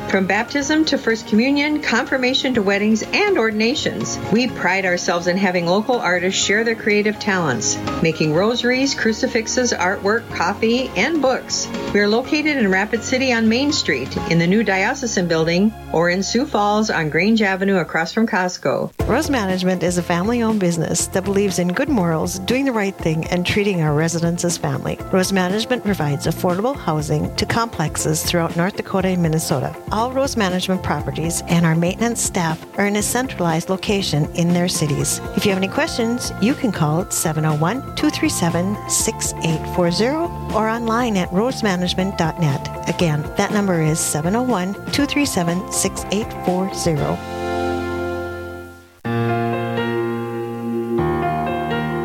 From 0.11 0.27
baptism 0.27 0.83
to 0.85 0.97
First 0.97 1.29
Communion, 1.29 1.81
confirmation 1.81 2.55
to 2.55 2.61
weddings, 2.61 3.01
and 3.01 3.37
ordinations, 3.37 4.19
we 4.33 4.49
pride 4.49 4.83
ourselves 4.83 5.27
in 5.27 5.37
having 5.37 5.65
local 5.65 5.95
artists 5.95 6.43
share 6.43 6.65
their 6.65 6.75
creative 6.75 7.17
talents, 7.17 7.77
making 8.03 8.33
rosaries, 8.33 8.93
crucifixes, 8.93 9.71
artwork, 9.71 10.29
coffee, 10.35 10.89
and 10.97 11.21
books. 11.21 11.69
We 11.93 12.01
are 12.01 12.09
located 12.09 12.57
in 12.57 12.69
Rapid 12.69 13.05
City 13.05 13.31
on 13.31 13.47
Main 13.47 13.71
Street, 13.71 14.13
in 14.29 14.37
the 14.37 14.47
new 14.47 14.63
Diocesan 14.65 15.29
Building, 15.29 15.73
or 15.93 16.09
in 16.09 16.23
Sioux 16.23 16.45
Falls 16.45 16.89
on 16.89 17.09
Grange 17.09 17.41
Avenue 17.41 17.77
across 17.77 18.11
from 18.11 18.27
Costco. 18.27 18.91
Rose 19.07 19.29
Management 19.29 19.81
is 19.81 19.97
a 19.97 20.03
family 20.03 20.43
owned 20.43 20.59
business 20.59 21.07
that 21.07 21.23
believes 21.23 21.57
in 21.57 21.69
good 21.69 21.89
morals, 21.89 22.37
doing 22.39 22.65
the 22.65 22.73
right 22.73 22.95
thing, 22.95 23.27
and 23.27 23.45
treating 23.45 23.81
our 23.81 23.93
residents 23.93 24.43
as 24.43 24.57
family. 24.57 24.99
Rose 25.13 25.31
Management 25.31 25.85
provides 25.85 26.27
affordable 26.27 26.75
housing 26.75 27.33
to 27.37 27.45
complexes 27.45 28.23
throughout 28.23 28.57
North 28.57 28.75
Dakota 28.75 29.07
and 29.07 29.23
Minnesota. 29.23 29.73
All 29.91 30.00
Rose 30.09 30.37
Management 30.37 30.81
properties 30.81 31.43
and 31.47 31.65
our 31.65 31.75
maintenance 31.75 32.21
staff 32.21 32.65
are 32.79 32.87
in 32.87 32.95
a 32.95 33.03
centralized 33.03 33.69
location 33.69 34.25
in 34.35 34.53
their 34.53 34.67
cities. 34.67 35.19
If 35.35 35.45
you 35.45 35.51
have 35.51 35.61
any 35.61 35.67
questions, 35.67 36.31
you 36.41 36.53
can 36.53 36.71
call 36.71 37.09
701 37.11 37.81
237 37.95 38.89
6840 38.89 40.55
or 40.55 40.69
online 40.69 41.17
at 41.17 41.29
rosemanagement.net. 41.29 42.89
Again, 42.89 43.21
that 43.35 43.51
number 43.51 43.81
is 43.81 43.99
701 43.99 44.73
237 44.73 45.71
6840. 45.71 47.41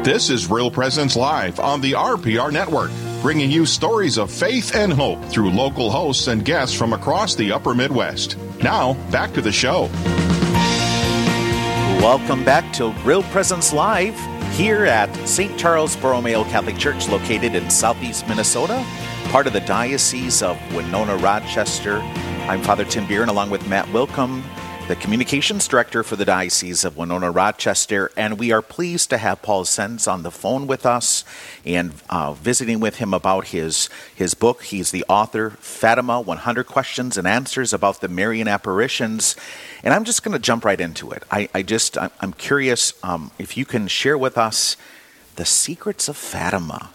This 0.07 0.31
is 0.31 0.49
Real 0.49 0.71
Presence 0.71 1.17
Live 1.17 1.59
on 1.59 1.81
the 1.81 1.93
RPR 1.93 2.53
Network, 2.53 2.91
bringing 3.27 3.51
you 3.51 3.67
stories 3.67 4.19
of 4.19 4.31
faith 4.31 4.77
and 4.77 4.93
hope 4.93 5.21
through 5.25 5.51
local 5.51 5.91
hosts 5.91 6.29
and 6.29 6.45
guests 6.45 6.73
from 6.73 6.93
across 6.93 7.35
the 7.35 7.51
upper 7.51 7.75
Midwest. 7.75 8.37
Now, 8.63 8.93
back 9.11 9.33
to 9.33 9.43
the 9.43 9.51
show. 9.51 9.91
Welcome 12.01 12.45
back 12.45 12.73
to 12.75 12.93
Real 13.05 13.25
Presence 13.25 13.73
Live 13.73 14.17
here 14.53 14.85
at 14.85 15.13
St. 15.27 15.59
Charles 15.59 15.97
Borromeo 15.97 16.45
Catholic 16.45 16.79
Church, 16.79 17.09
located 17.09 17.57
in 17.57 17.69
southeast 17.69 18.29
Minnesota, 18.29 18.81
part 19.31 19.49
of 19.49 19.53
the 19.53 19.61
Diocese 19.63 20.41
of 20.41 20.57
Winona 20.73 21.17
Rochester. 21.17 21.99
I'm 22.47 22.63
Father 22.63 22.85
Tim 22.85 23.09
Bieran, 23.09 23.27
along 23.27 23.51
with 23.51 23.69
Matt 23.69 23.87
Willkom, 23.89 24.45
the 24.89 24.95
Communications 24.95 25.67
Director 25.67 26.05
for 26.05 26.15
the 26.15 26.25
Diocese 26.25 26.85
of 26.85 26.97
Winona 26.97 27.29
Rochester, 27.33 28.13
and 28.17 28.39
we 28.39 28.53
are 28.53 28.63
pleased 28.63 29.11
to 29.11 29.19
have 29.19 29.43
Paul 29.43 29.65
Senz 29.65 30.07
on 30.07 30.23
the 30.23 30.31
phone 30.31 30.69
with 30.69 30.87
us 30.87 31.25
and 31.65 31.93
uh, 32.09 32.35
visiting 32.35 32.79
with 32.79 32.97
him 32.97 33.13
about 33.13 33.49
his 33.49 33.91
his 34.15 34.35
book. 34.35 34.63
He's 34.63 34.93
the 34.93 35.05
author, 35.09 35.51
Fatima: 35.59 36.21
100 36.21 36.67
Questions 36.69 37.19
and 37.19 37.27
Answers 37.27 37.73
about 37.73 38.01
the 38.01 38.07
Marian 38.07 38.47
Apparitions, 38.47 39.35
and 39.83 39.93
I'm 39.93 40.05
just 40.05 40.23
going 40.23 40.35
to 40.35 40.39
jump 40.39 40.65
right 40.65 40.81
into 40.81 41.11
it. 41.11 41.25
I, 41.33 41.49
I 41.53 41.63
just 41.63 41.99
I'm 41.99 42.33
curious 42.35 42.93
um, 43.03 43.33
if 43.41 43.57
you 43.57 43.65
can 43.65 43.89
share 43.89 44.17
with 44.17 44.39
us 44.39 44.77
the 45.35 45.45
secrets 45.45 46.09
of 46.09 46.17
Fatima. 46.17 46.91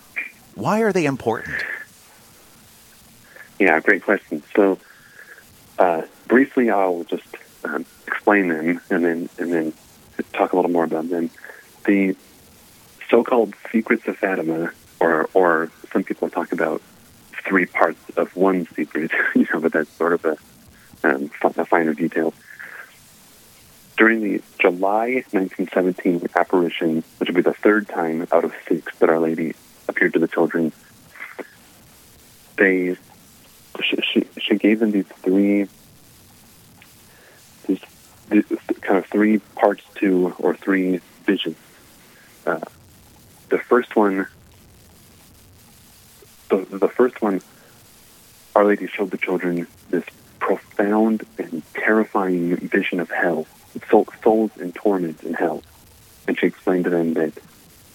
Why 0.55 0.79
are 0.81 0.93
they 0.93 1.03
important? 1.03 1.61
Yeah, 3.59 3.77
great 3.81 4.03
question. 4.03 4.43
So, 4.55 4.79
uh, 5.77 6.03
briefly, 6.27 6.69
I'll 6.69 7.03
just 7.03 7.25
um, 7.63 7.85
explain 8.07 8.47
them 8.47 8.81
and 8.89 9.05
then 9.05 9.29
and 9.37 9.53
then 9.53 9.73
talk 10.33 10.53
a 10.53 10.55
little 10.55 10.71
more 10.71 10.83
about 10.83 11.09
them. 11.09 11.29
The 11.85 12.15
so-called 13.09 13.53
secrets 13.71 14.07
of 14.07 14.17
Fatima, 14.17 14.71
or 14.99 15.29
or 15.33 15.71
some 15.91 16.03
people 16.03 16.29
talk 16.29 16.51
about 16.51 16.81
three 17.45 17.65
parts 17.65 17.99
of 18.17 18.35
one 18.35 18.67
secret, 18.75 19.11
you 19.35 19.47
know, 19.53 19.59
but 19.59 19.73
that's 19.73 19.91
sort 19.91 20.13
of 20.13 20.25
a, 20.25 20.37
um, 21.03 21.31
a 21.43 21.65
finer 21.65 21.93
detail. 21.93 22.33
During 23.97 24.21
the 24.21 24.41
July 24.59 25.23
1917 25.31 26.29
apparition, 26.35 27.03
which 27.17 27.29
would 27.29 27.35
be 27.35 27.41
the 27.41 27.53
third 27.53 27.87
time 27.87 28.27
out 28.31 28.45
of 28.45 28.53
six 28.67 28.97
that 28.99 29.09
Our 29.09 29.19
Lady 29.19 29.53
appeared 29.87 30.13
to 30.13 30.19
the 30.19 30.27
children, 30.27 30.71
they 32.57 32.95
she, 33.83 33.97
she, 34.01 34.27
she 34.39 34.55
gave 34.55 34.79
them 34.79 34.91
these 34.91 35.07
three 35.07 35.67
kind 37.67 38.97
of 38.97 39.05
three 39.07 39.39
parts 39.55 39.83
to 39.95 40.33
or 40.39 40.55
three 40.55 40.99
visions. 41.25 41.57
Uh, 42.45 42.59
the 43.49 43.57
first 43.57 43.95
one, 43.95 44.27
the, 46.49 46.57
the 46.57 46.87
first 46.87 47.21
one, 47.21 47.41
Our 48.55 48.65
Lady 48.65 48.87
showed 48.87 49.11
the 49.11 49.17
children 49.17 49.67
this 49.89 50.05
profound 50.39 51.25
and 51.37 51.61
terrifying 51.73 52.55
vision 52.55 52.99
of 52.99 53.09
hell, 53.09 53.45
souls 54.23 54.51
in 54.57 54.71
torment 54.71 55.23
in 55.23 55.33
hell, 55.33 55.63
and 56.27 56.37
she 56.39 56.47
explained 56.47 56.85
to 56.85 56.89
them 56.89 57.13
that 57.13 57.33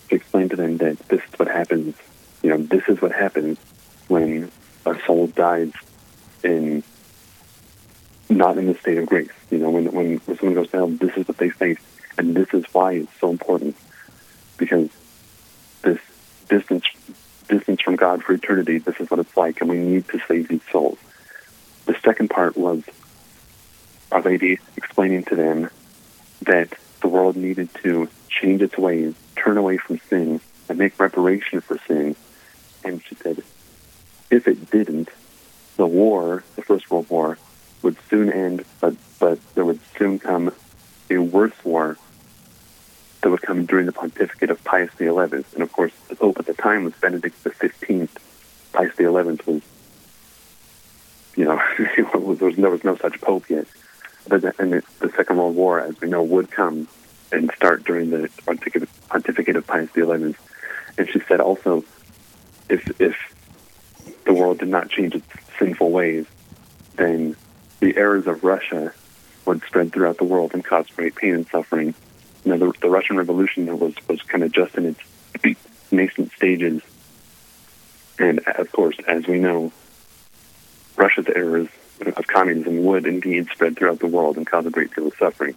she 0.09 0.17
explained 0.17 0.51
to 0.51 0.57
them 0.57 0.77
that 0.79 0.99
this 1.09 1.21
is 1.21 1.39
what 1.39 1.49
happens. 1.49 1.95
You 2.43 2.51
know, 2.51 2.59
this 2.59 2.83
is 2.89 3.01
what 3.01 3.13
happens 3.13 3.59
when 4.09 4.51
a 4.85 4.95
soul 5.07 5.27
dies 5.27 5.73
in 6.45 6.83
not 8.29 8.59
in 8.59 8.67
the 8.67 8.75
state 8.75 8.99
of 8.99 9.07
grace. 9.07 9.31
You 9.51 9.59
know, 9.59 9.71
when, 9.71 9.91
when, 9.93 10.17
when 10.19 10.39
someone 10.39 10.55
goes 10.55 10.71
down, 10.71 10.97
this 10.99 11.17
is 11.17 11.29
what 11.29 11.37
they 11.37 11.51
face, 11.51 11.79
and 12.19 12.35
this 12.35 12.53
is 12.53 12.65
why 12.73 12.93
it's 12.93 13.21
so 13.21 13.31
important, 13.31 13.77
because 14.57 14.89
this 15.83 16.01
distance 16.49 16.85
distance 17.49 17.81
from 17.81 17.95
God 17.95 18.25
for 18.25 18.33
eternity, 18.33 18.79
this 18.79 18.99
is 18.99 19.09
what 19.09 19.21
it's 19.21 19.37
like, 19.37 19.61
and 19.61 19.71
we 19.71 19.79
need 19.79 20.09
to 20.09 20.21
save 20.27 20.49
these 20.49 20.63
souls. 20.73 20.99
The 21.85 21.97
second 22.03 22.29
part 22.29 22.57
was 22.57 22.83
Our 24.11 24.23
Lady 24.23 24.59
explaining 24.77 25.25
to 25.25 25.37
them 25.37 25.71
that 26.43 26.73
the 27.01 27.09
world 27.09 27.37
needed 27.37 27.73
to 27.83 28.09
change 28.29 28.63
its 28.63 28.77
ways, 28.77 29.15
turn 29.37 29.57
away 29.57 29.77
from 29.77 30.01
sin, 30.09 30.41
and 30.69 30.79
make 30.79 30.99
reparation 30.99 31.61
for 31.61 31.79
sin. 31.87 32.17
And 32.85 33.03
she 33.05 33.15
said, 33.15 33.45
if 34.31 34.49
it 34.49 34.71
didn't, 34.71 35.09
the 35.77 35.87
war, 35.87 36.43
the 36.57 36.63
First 36.63 36.91
World 36.91 37.09
War, 37.09 37.39
would 37.83 37.97
soon 38.09 38.33
end, 38.33 38.65
but, 38.81 38.95
but 39.19 39.39
there 39.55 39.65
would 39.65 39.81
soon 39.97 40.19
come 40.19 40.53
a 41.11 41.19
worse 41.19 41.65
war 41.65 41.97
that 43.21 43.31
would 43.31 43.43
come 43.43 43.67
during 43.67 43.87
the 43.87 43.93
pontificate 43.93 44.51
of 44.51 44.63
Pius 44.65 44.91
XI. 44.99 45.07
And 45.09 45.61
of 45.61 45.73
course, 45.73 45.93
the 46.09 46.17
Pope 46.17 46.39
at 46.39 46.47
the 46.47 46.55
time 46.55 46.85
was 46.85 46.95
Benedict 46.95 47.37
XV. 47.43 48.09
Pius 48.73 48.97
XI 48.97 49.05
was, 49.05 49.63
you 51.37 51.45
know, 51.45 51.61
there, 51.97 52.21
was, 52.21 52.39
there 52.57 52.71
was 52.71 52.85
no 52.85 52.97
such 52.97 53.21
Pope 53.21 53.49
yet. 53.49 53.67
But 54.29 54.43
the, 54.43 54.55
and 54.59 54.73
the, 54.73 54.83
the 55.01 55.11
Second 55.17 55.39
World 55.39 55.57
War, 55.57 55.81
as 55.81 56.01
we 56.01 56.09
know, 56.09 56.23
would 56.23 56.51
come 56.51 56.89
and 57.33 57.51
start 57.57 57.85
during 57.85 58.11
the 58.11 58.29
pontificate, 58.45 58.89
pontificate 59.09 59.57
of 59.57 59.67
Pius 59.67 59.91
XI. 59.95 60.35
And 60.99 61.11
she 61.11 61.21
said 61.29 61.41
also, 61.41 61.85
if, 62.69 63.01
if 63.01 63.17
the 64.25 64.35
world 64.35 64.59
did 64.59 64.69
not 64.69 64.89
change 64.89 65.15
its 65.15 65.27
sinful 65.59 65.91
ways, 65.91 66.27
then 66.97 67.37
the 67.81 67.97
errors 67.97 68.27
of 68.27 68.45
Russia 68.71 68.93
would 69.45 69.63
spread 69.63 69.93
throughout 69.93 70.19
the 70.19 70.25
world 70.25 70.53
and 70.55 70.65
cause 70.65 70.87
great 70.95 71.15
pain 71.15 71.35
and 71.35 71.47
suffering. 71.49 71.95
You 72.45 72.55
know, 72.55 72.59
the, 72.59 72.79
the 72.81 72.91
Russian 72.91 73.17
Revolution 73.17 73.67
was 73.79 73.95
was 74.09 74.23
kind 74.23 74.45
of 74.45 74.53
just 74.53 74.77
in 74.77 74.97
its 75.45 75.61
nascent 75.91 76.33
stages, 76.33 76.83
and 78.19 78.41
of 78.41 78.71
course, 78.73 78.97
as 79.07 79.27
we 79.27 79.39
know, 79.39 79.73
Russia's 80.97 81.27
errors 81.35 81.69
of 82.01 82.27
communism 82.27 82.85
would 82.85 83.07
indeed 83.07 83.49
spread 83.53 83.77
throughout 83.77 84.01
the 84.01 84.07
world 84.07 84.37
and 84.37 84.47
cause 84.47 84.67
a 84.67 84.71
great 84.71 84.95
deal 84.95 85.07
of 85.07 85.15
suffering. 85.17 85.55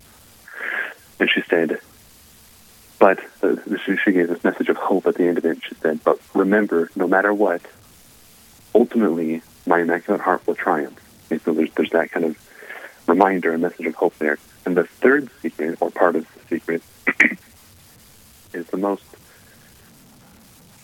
And 1.19 1.30
she 1.30 1.41
said, 1.50 1.80
but 2.98 3.19
uh, 3.43 3.56
she, 3.86 3.98
she 3.98 4.12
gave 4.13 4.30
this 4.30 4.43
message 4.43 4.69
of 4.69 4.78
hope 4.78 5.06
at 5.06 5.15
the 5.15 5.26
end 5.26 5.38
of 5.38 5.45
it. 5.45 5.60
She 5.67 5.76
said, 5.76 6.02
but 6.04 6.19
remember, 6.34 6.89
no 6.95 7.08
matter 7.08 7.34
what, 7.34 7.62
ultimately, 8.74 9.41
my 9.65 9.82
Immaculate 9.82 10.22
Heart 10.22 10.48
will 10.48 10.56
triumph. 10.56 10.98
So 11.43 11.54
there's, 11.54 11.72
there's 11.74 11.89
that 11.91 12.12
kind 12.12 12.26
of 12.26 12.38
reminder, 13.10 13.54
a 13.54 13.58
message 13.58 13.86
of 13.88 13.95
hope 13.95 14.17
there. 14.19 14.38
And 14.65 14.78
the 14.78 14.86
third 14.86 15.30
secret, 15.41 15.78
or 15.82 15.89
part 15.89 16.15
of 16.15 16.28
the 16.34 16.39
secret, 16.48 16.84
is 18.54 18.67
the 18.67 18.78
most 18.78 19.04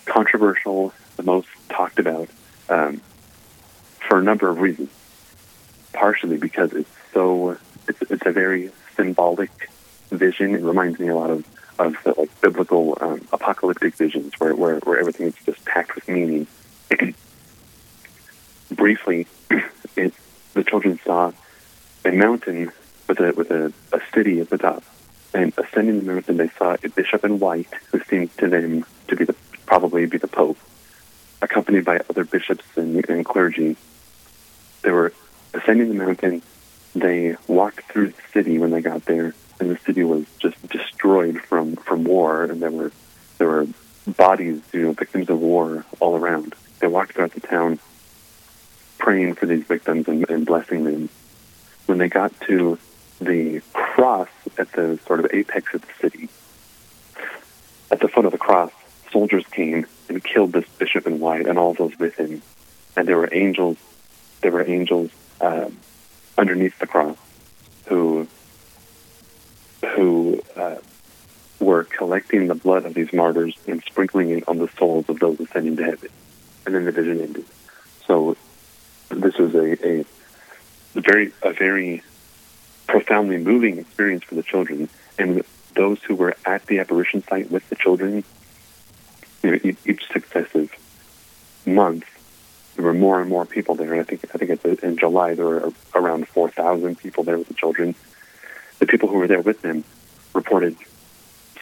controversial, 0.06 0.94
the 1.18 1.24
most 1.24 1.48
talked 1.70 2.00
about, 2.00 2.30
um, 2.70 3.02
for 4.08 4.20
a 4.20 4.24
number 4.24 4.50
of 4.50 4.60
reasons. 4.60 4.90
Partially 5.94 6.38
because 6.38 6.74
it's 6.74 6.90
so, 7.14 7.58
it's, 7.88 8.02
it's 8.12 8.26
a 8.26 8.32
very 8.32 8.72
symbolic 8.96 9.70
vision. 10.10 10.56
It 10.56 10.62
reminds 10.62 11.00
me 11.00 11.08
a 11.08 11.16
lot 11.16 11.30
of, 11.30 11.46
of 11.80 11.96
the, 12.04 12.14
like 12.18 12.42
biblical 12.42 12.98
um, 13.00 13.28
apocalyptic 13.32 13.96
visions 13.96 14.34
where, 14.40 14.56
where, 14.56 14.80
where 14.80 15.00
everything 15.00 15.28
is 15.28 15.36
just 15.46 15.64
packed 15.66 15.96
with 15.96 16.08
meaning. 16.10 16.48
Briefly, 18.72 19.28
the 19.96 20.64
children 20.64 21.00
saw 21.06 21.32
a 22.06 22.12
mountain 22.12 22.72
with 23.08 23.20
a 23.20 23.34
with 23.34 23.52
a, 23.52 23.74
a 23.92 24.02
city 24.14 24.40
at 24.40 24.50
the 24.50 24.58
top, 24.58 24.84
And 25.34 25.54
ascending 25.58 26.00
the 26.00 26.14
mountain, 26.14 26.38
they 26.38 26.50
saw 26.50 26.76
a 26.82 26.90
bishop 26.90 27.24
in 27.24 27.40
white, 27.40 27.68
who 27.92 28.02
seemed 28.04 28.36
to 28.38 28.48
them 28.48 28.86
to 29.08 29.16
be 29.16 29.26
the 29.26 29.36
probably 29.66 30.06
be 30.06 30.18
the 30.18 30.28
pope, 30.28 30.58
accompanied 31.42 31.86
by 31.86 32.00
other 32.10 32.24
bishops 32.24 32.66
and, 32.76 33.04
and 33.10 33.26
clergy. 33.26 33.76
They 34.84 34.92
were 34.92 35.14
ascending 35.54 35.90
the 35.90 36.06
mountain. 36.06 36.42
They 36.94 37.36
walked 37.48 37.92
through 37.92 38.12
the 38.12 38.22
city 38.32 38.60
when 38.60 38.72
they 38.72 38.82
got 38.82 39.06
there, 39.06 39.34
and 39.60 39.70
the 39.70 39.80
city 39.80 40.04
was 40.04 40.26
just 40.40 40.56
destroyed 40.68 41.42
from 41.42 41.76
from 41.76 42.04
war, 42.04 42.44
and 42.44 42.62
there 42.62 42.72
were 42.72 42.92
there 43.38 43.48
were 43.48 43.68
bodies, 44.08 44.62
you 44.72 44.84
know, 44.84 44.94
victims 44.94 45.30
of 45.30 45.40
war 45.40 45.86
all 46.00 46.16
around. 46.16 46.54
They 46.80 46.88
walked 46.88 47.14
throughout 47.14 47.34
the 47.34 47.40
town, 47.42 47.80
praying 48.98 49.36
for 49.36 49.46
these 49.46 49.64
victims 49.64 50.08
and, 50.08 50.30
and 50.30 50.46
blessing 50.46 50.84
them. 50.84 51.10
When 51.86 51.98
they 51.98 52.08
got 52.10 52.40
to 52.42 52.78
the 53.20 53.62
cross 53.74 54.30
at 54.58 54.72
the 54.72 55.00
sort 55.06 55.20
of 55.20 55.28
apex 55.34 55.74
of 55.74 55.82
the 55.82 55.94
city, 56.00 56.30
at 57.92 58.00
the 58.00 58.08
foot 58.08 58.26
of 58.26 58.32
the 58.32 58.38
cross, 58.38 58.72
soldiers 59.12 59.46
came 59.52 59.86
and 60.10 60.24
killed 60.24 60.52
this 60.52 60.68
bishop 60.78 61.08
in 61.08 61.20
white 61.20 61.48
and 61.48 61.58
all 61.58 61.74
those 61.74 61.98
with 61.98 62.16
him. 62.16 62.42
And 62.98 63.08
there 63.08 63.18
were 63.18 63.30
angels, 63.32 63.78
there 64.42 64.52
were 64.52 64.68
angels 64.68 65.12
um, 65.42 65.78
underneath 66.38 66.78
the 66.80 66.88
cross 66.88 67.18
who 67.86 68.28
who 69.96 70.42
uh, 70.56 70.76
were 71.60 71.84
collecting 71.84 72.48
the 72.48 72.56
blood 72.56 72.86
of 72.86 72.94
these 72.94 73.14
martyrs 73.14 73.56
and 73.68 73.84
sprinkling 73.84 74.30
it 74.32 74.44
on 74.48 74.58
the 74.58 74.68
souls 74.78 75.08
of 75.10 75.20
those 75.20 75.40
ascending 75.40 75.78
to 75.78 75.84
heaven. 75.84 76.10
And 76.66 76.76
then 76.76 76.86
the 76.86 76.92
vision 76.92 77.22
ended. 77.22 77.46
So 78.08 78.36
this 79.10 79.38
was 79.38 79.54
a, 79.56 79.88
a 79.88 80.06
very 81.02 81.32
a 81.42 81.54
very 81.54 82.04
profoundly 82.88 83.38
moving 83.38 83.78
experience 83.80 84.24
for 84.24 84.36
the 84.36 84.44
children 84.44 84.90
and 85.18 85.44
those 85.74 86.02
who 86.04 86.16
were 86.16 86.36
at 86.46 86.66
the 86.68 86.80
apparition 86.80 87.24
site 87.24 87.52
with 87.52 87.68
the 87.70 87.76
children. 87.76 88.24
You 89.44 89.52
know, 89.52 89.74
each, 89.86 90.08
successive 90.12 90.74
month, 91.66 92.06
there 92.76 92.86
were 92.86 92.94
more 92.94 93.22
and 93.22 93.30
more 93.30 93.46
people 93.46 93.76
there. 93.76 93.92
And 93.92 94.02
I 94.02 94.04
think 94.04 94.26
I 94.34 94.38
think 94.38 94.84
in 94.84 94.98
July 94.98 95.36
there 95.36 95.46
were 95.46 95.74
around 95.94 96.28
four 96.28 96.50
thousand 96.50 96.98
people 96.98 97.24
there 97.24 97.38
with 97.38 97.48
the 97.48 97.54
children. 97.54 97.96
The 98.80 98.88
people 98.88 99.10
who 99.10 99.18
were 99.18 99.28
there 99.28 99.42
with 99.42 99.62
them 99.62 99.84
reported 100.34 100.76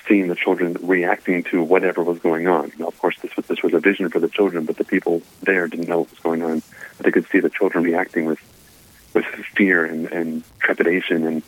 seeing 0.08 0.28
the 0.28 0.36
children 0.36 0.76
reacting 0.82 1.44
to 1.44 1.64
whatever 1.64 2.04
was 2.04 2.20
going 2.20 2.48
on. 2.48 2.72
Now, 2.78 2.88
of 2.88 2.98
course, 3.00 3.18
this 3.22 3.36
was 3.36 3.46
this 3.48 3.62
was 3.62 3.74
a 3.74 3.80
vision 3.80 4.10
for 4.10 4.20
the 4.20 4.30
children, 4.30 4.66
but 4.66 4.78
the 4.78 4.84
people 4.84 5.22
there 5.42 5.68
didn't 5.68 5.88
know 5.88 6.00
what 6.00 6.10
was 6.10 6.20
going 6.20 6.42
on. 6.42 6.62
But 6.98 7.06
they 7.06 7.12
could 7.12 7.28
see 7.28 7.40
the 7.40 7.50
children 7.50 7.84
reacting 7.84 8.26
with 8.26 8.40
with 9.14 9.26
fear 9.26 9.86
and, 9.86 10.08
and 10.08 10.44
trepidation 10.60 11.26
and 11.26 11.44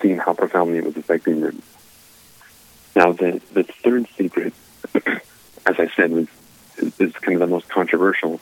seeing 0.00 0.18
how 0.18 0.32
profoundly 0.32 0.78
it 0.78 0.84
was 0.84 0.96
affecting 0.96 1.40
them. 1.40 1.62
Now, 2.96 3.12
the 3.12 3.40
the 3.52 3.64
third 3.64 4.06
secret, 4.16 4.52
as 4.94 5.78
I 5.78 5.88
said, 5.94 6.10
was 6.10 6.28
is, 6.78 7.00
is 7.00 7.12
kind 7.14 7.34
of 7.34 7.48
the 7.48 7.54
most 7.54 7.68
controversial. 7.68 8.40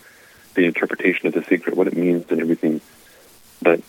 The 0.55 0.65
interpretation 0.65 1.29
of 1.29 1.35
the 1.35 1.45
secret, 1.45 1.77
what 1.77 1.87
it 1.87 1.97
means, 1.97 2.25
and 2.31 2.41
everything. 2.41 2.81
But 3.63 3.81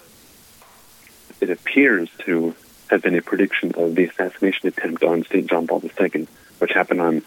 it 1.42 1.50
appears 1.50 2.10
to 2.26 2.56
have 2.90 3.02
been 3.02 3.16
a 3.16 3.22
prediction 3.22 3.74
of 3.76 3.96
the 3.96 4.06
assassination 4.06 4.68
attempt 4.68 5.04
on 5.04 5.24
St. 5.26 5.48
John 5.48 5.68
Paul 5.68 5.82
II, 5.84 6.28
which 6.60 6.74
happened 6.74 7.02
on 7.02 7.22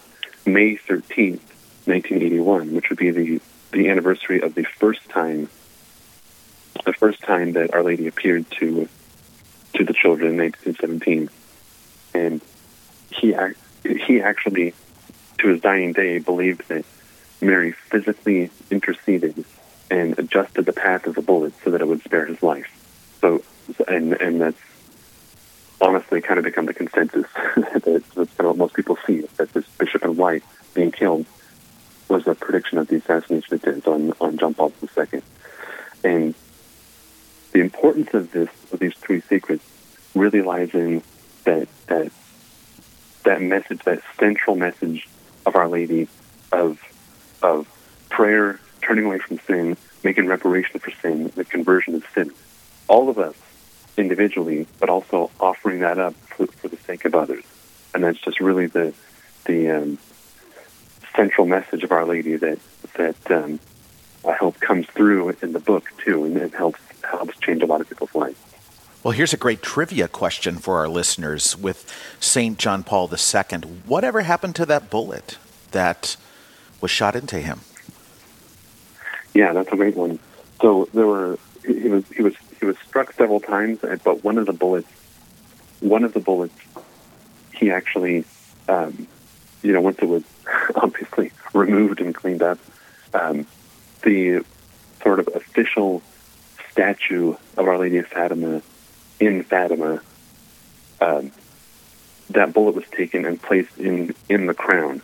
May 0.44 0.76
13th, 0.76 1.40
1981, 1.86 2.74
which 2.74 2.90
would 2.90 2.98
be 2.98 3.10
the, 3.10 3.40
the 3.72 3.88
anniversary 3.88 4.42
of 4.42 4.54
the 4.54 4.64
first 4.64 5.08
time 5.08 5.48
the 6.84 6.92
first 6.92 7.20
time 7.22 7.52
that 7.52 7.74
Our 7.74 7.82
Lady 7.82 8.06
appeared 8.06 8.50
to 8.58 8.88
to 9.74 9.84
the 9.84 9.92
children 9.92 10.32
in 10.32 10.36
1917. 10.38 11.30
And 12.14 12.40
he 13.10 13.34
he 14.04 14.20
actually, 14.20 14.74
to 15.38 15.48
his 15.48 15.60
dying 15.60 15.92
day, 15.92 16.18
believed 16.18 16.68
that 16.68 16.84
Mary 17.40 17.72
physically 17.72 18.50
interceded 18.70 19.44
and 19.90 20.18
adjusted 20.18 20.66
the 20.66 20.72
path 20.72 21.06
of 21.06 21.14
the 21.14 21.22
bullet 21.22 21.52
so 21.64 21.70
that 21.70 21.80
it 21.80 21.86
would 21.86 22.02
spare 22.02 22.26
his 22.26 22.42
life. 22.42 22.68
So, 23.20 23.42
and 23.88 24.12
and 24.14 24.40
that's 24.40 24.58
honestly 25.80 26.20
kind 26.20 26.38
of 26.38 26.44
become 26.44 26.66
the 26.66 26.74
consensus. 26.74 27.26
that, 27.56 27.82
that's 27.84 28.12
kind 28.14 28.40
of 28.40 28.46
what 28.46 28.56
most 28.56 28.74
people 28.74 28.96
see, 29.06 29.22
that 29.36 29.52
this 29.52 29.66
bishop 29.78 30.04
in 30.04 30.16
white 30.16 30.44
being 30.74 30.92
killed 30.92 31.26
was 32.08 32.26
a 32.26 32.34
prediction 32.34 32.78
of 32.78 32.88
the 32.88 32.96
assassination 32.96 33.54
attempt 33.54 33.86
on, 33.86 34.12
on 34.20 34.38
John 34.38 34.54
Paul 34.54 34.72
II. 34.96 35.22
And 36.04 36.34
the 37.52 37.60
importance 37.60 38.12
of 38.14 38.32
this, 38.32 38.48
of 38.72 38.78
these 38.78 38.94
three 38.94 39.20
secrets, 39.20 39.64
really 40.14 40.42
lies 40.42 40.74
in 40.74 41.02
that, 41.44 41.68
that, 41.86 42.10
that 43.24 43.40
message, 43.40 43.80
that 43.84 44.02
central 44.18 44.56
message 44.56 45.08
of 45.46 45.56
Our 45.56 45.68
Lady 45.68 46.08
of, 46.50 46.80
of 47.42 47.68
prayer, 48.10 48.60
turning 48.82 49.06
away 49.06 49.18
from 49.18 49.38
sin, 49.46 49.76
making 50.02 50.26
reparation 50.26 50.80
for 50.80 50.90
sin, 50.90 51.32
the 51.34 51.44
conversion 51.44 51.94
of 51.94 52.04
sin. 52.14 52.32
All 52.88 53.08
of 53.08 53.18
us 53.18 53.34
individually, 53.96 54.66
but 54.80 54.88
also 54.88 55.30
offering 55.40 55.80
that 55.80 55.98
up 55.98 56.14
for, 56.14 56.46
for 56.46 56.68
the 56.68 56.76
sake 56.78 57.04
of 57.04 57.14
others. 57.14 57.44
And 57.94 58.04
that's 58.04 58.18
just 58.18 58.40
really 58.40 58.66
the 58.66 58.94
the 59.44 59.70
um, 59.70 59.98
central 61.16 61.46
message 61.46 61.82
of 61.82 61.92
Our 61.92 62.06
Lady 62.06 62.36
that 62.36 62.58
that 62.94 63.30
um, 63.30 63.60
I 64.26 64.32
hope 64.32 64.60
comes 64.60 64.86
through 64.86 65.36
in 65.42 65.52
the 65.52 65.60
book 65.60 65.90
too, 66.04 66.24
and 66.24 66.36
it 66.36 66.54
helps 66.54 66.80
helps 67.04 67.38
change 67.38 67.62
a 67.62 67.66
lot 67.66 67.80
of 67.80 67.88
people's 67.88 68.14
lives. 68.14 68.38
Well, 69.02 69.12
here's 69.12 69.32
a 69.32 69.36
great 69.36 69.62
trivia 69.62 70.06
question 70.06 70.58
for 70.58 70.78
our 70.78 70.88
listeners 70.88 71.56
with 71.56 71.92
St. 72.20 72.56
John 72.56 72.84
Paul 72.84 73.10
II. 73.10 73.58
Whatever 73.84 74.20
happened 74.20 74.54
to 74.56 74.66
that 74.66 74.90
bullet 74.90 75.38
that 75.72 76.16
was 76.80 76.90
shot 76.92 77.16
into 77.16 77.40
him? 77.40 77.60
Yeah, 79.34 79.52
that's 79.52 79.72
a 79.72 79.76
great 79.76 79.96
one. 79.96 80.20
So 80.60 80.88
there 80.94 81.06
were 81.06 81.38
he 81.66 81.88
was 81.88 82.04
he 82.14 82.22
was 82.22 82.34
he 82.60 82.66
was 82.66 82.76
struck 82.86 83.12
several 83.14 83.40
times, 83.40 83.80
but 84.04 84.22
one 84.22 84.38
of 84.38 84.46
the 84.46 84.52
bullets, 84.52 84.88
one 85.80 86.04
of 86.04 86.12
the 86.12 86.20
bullets, 86.20 86.54
he 87.54 87.72
actually, 87.72 88.24
um, 88.68 89.08
you 89.62 89.72
know, 89.72 89.80
once 89.80 89.98
it 90.00 90.08
was 90.08 90.22
obviously 90.76 91.32
removed 91.54 92.00
and 92.00 92.14
cleaned 92.14 92.42
up, 92.42 92.58
um, 93.14 93.46
the 94.02 94.44
sort 95.02 95.18
of 95.18 95.28
official 95.34 96.02
statue 96.72 97.36
of 97.56 97.68
Our 97.68 97.78
Lady 97.78 97.98
of 97.98 98.06
Fatima 98.06 98.62
in 99.20 99.44
Fatima, 99.44 100.00
um, 101.00 101.30
that 102.30 102.52
bullet 102.52 102.74
was 102.74 102.84
taken 102.90 103.24
and 103.24 103.40
placed 103.40 103.78
in 103.78 104.14
in 104.28 104.46
the 104.46 104.54
crown. 104.54 105.02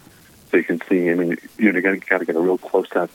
So 0.51 0.57
you 0.57 0.65
can 0.65 0.81
see. 0.89 1.11
I 1.11 1.15
mean, 1.15 1.37
you 1.59 1.73
know, 1.73 1.79
you 1.79 1.97
got 1.99 2.19
to 2.19 2.25
get 2.25 2.37
a 2.37 2.41
real 2.41 2.59
close 2.59 2.91
up, 2.97 3.11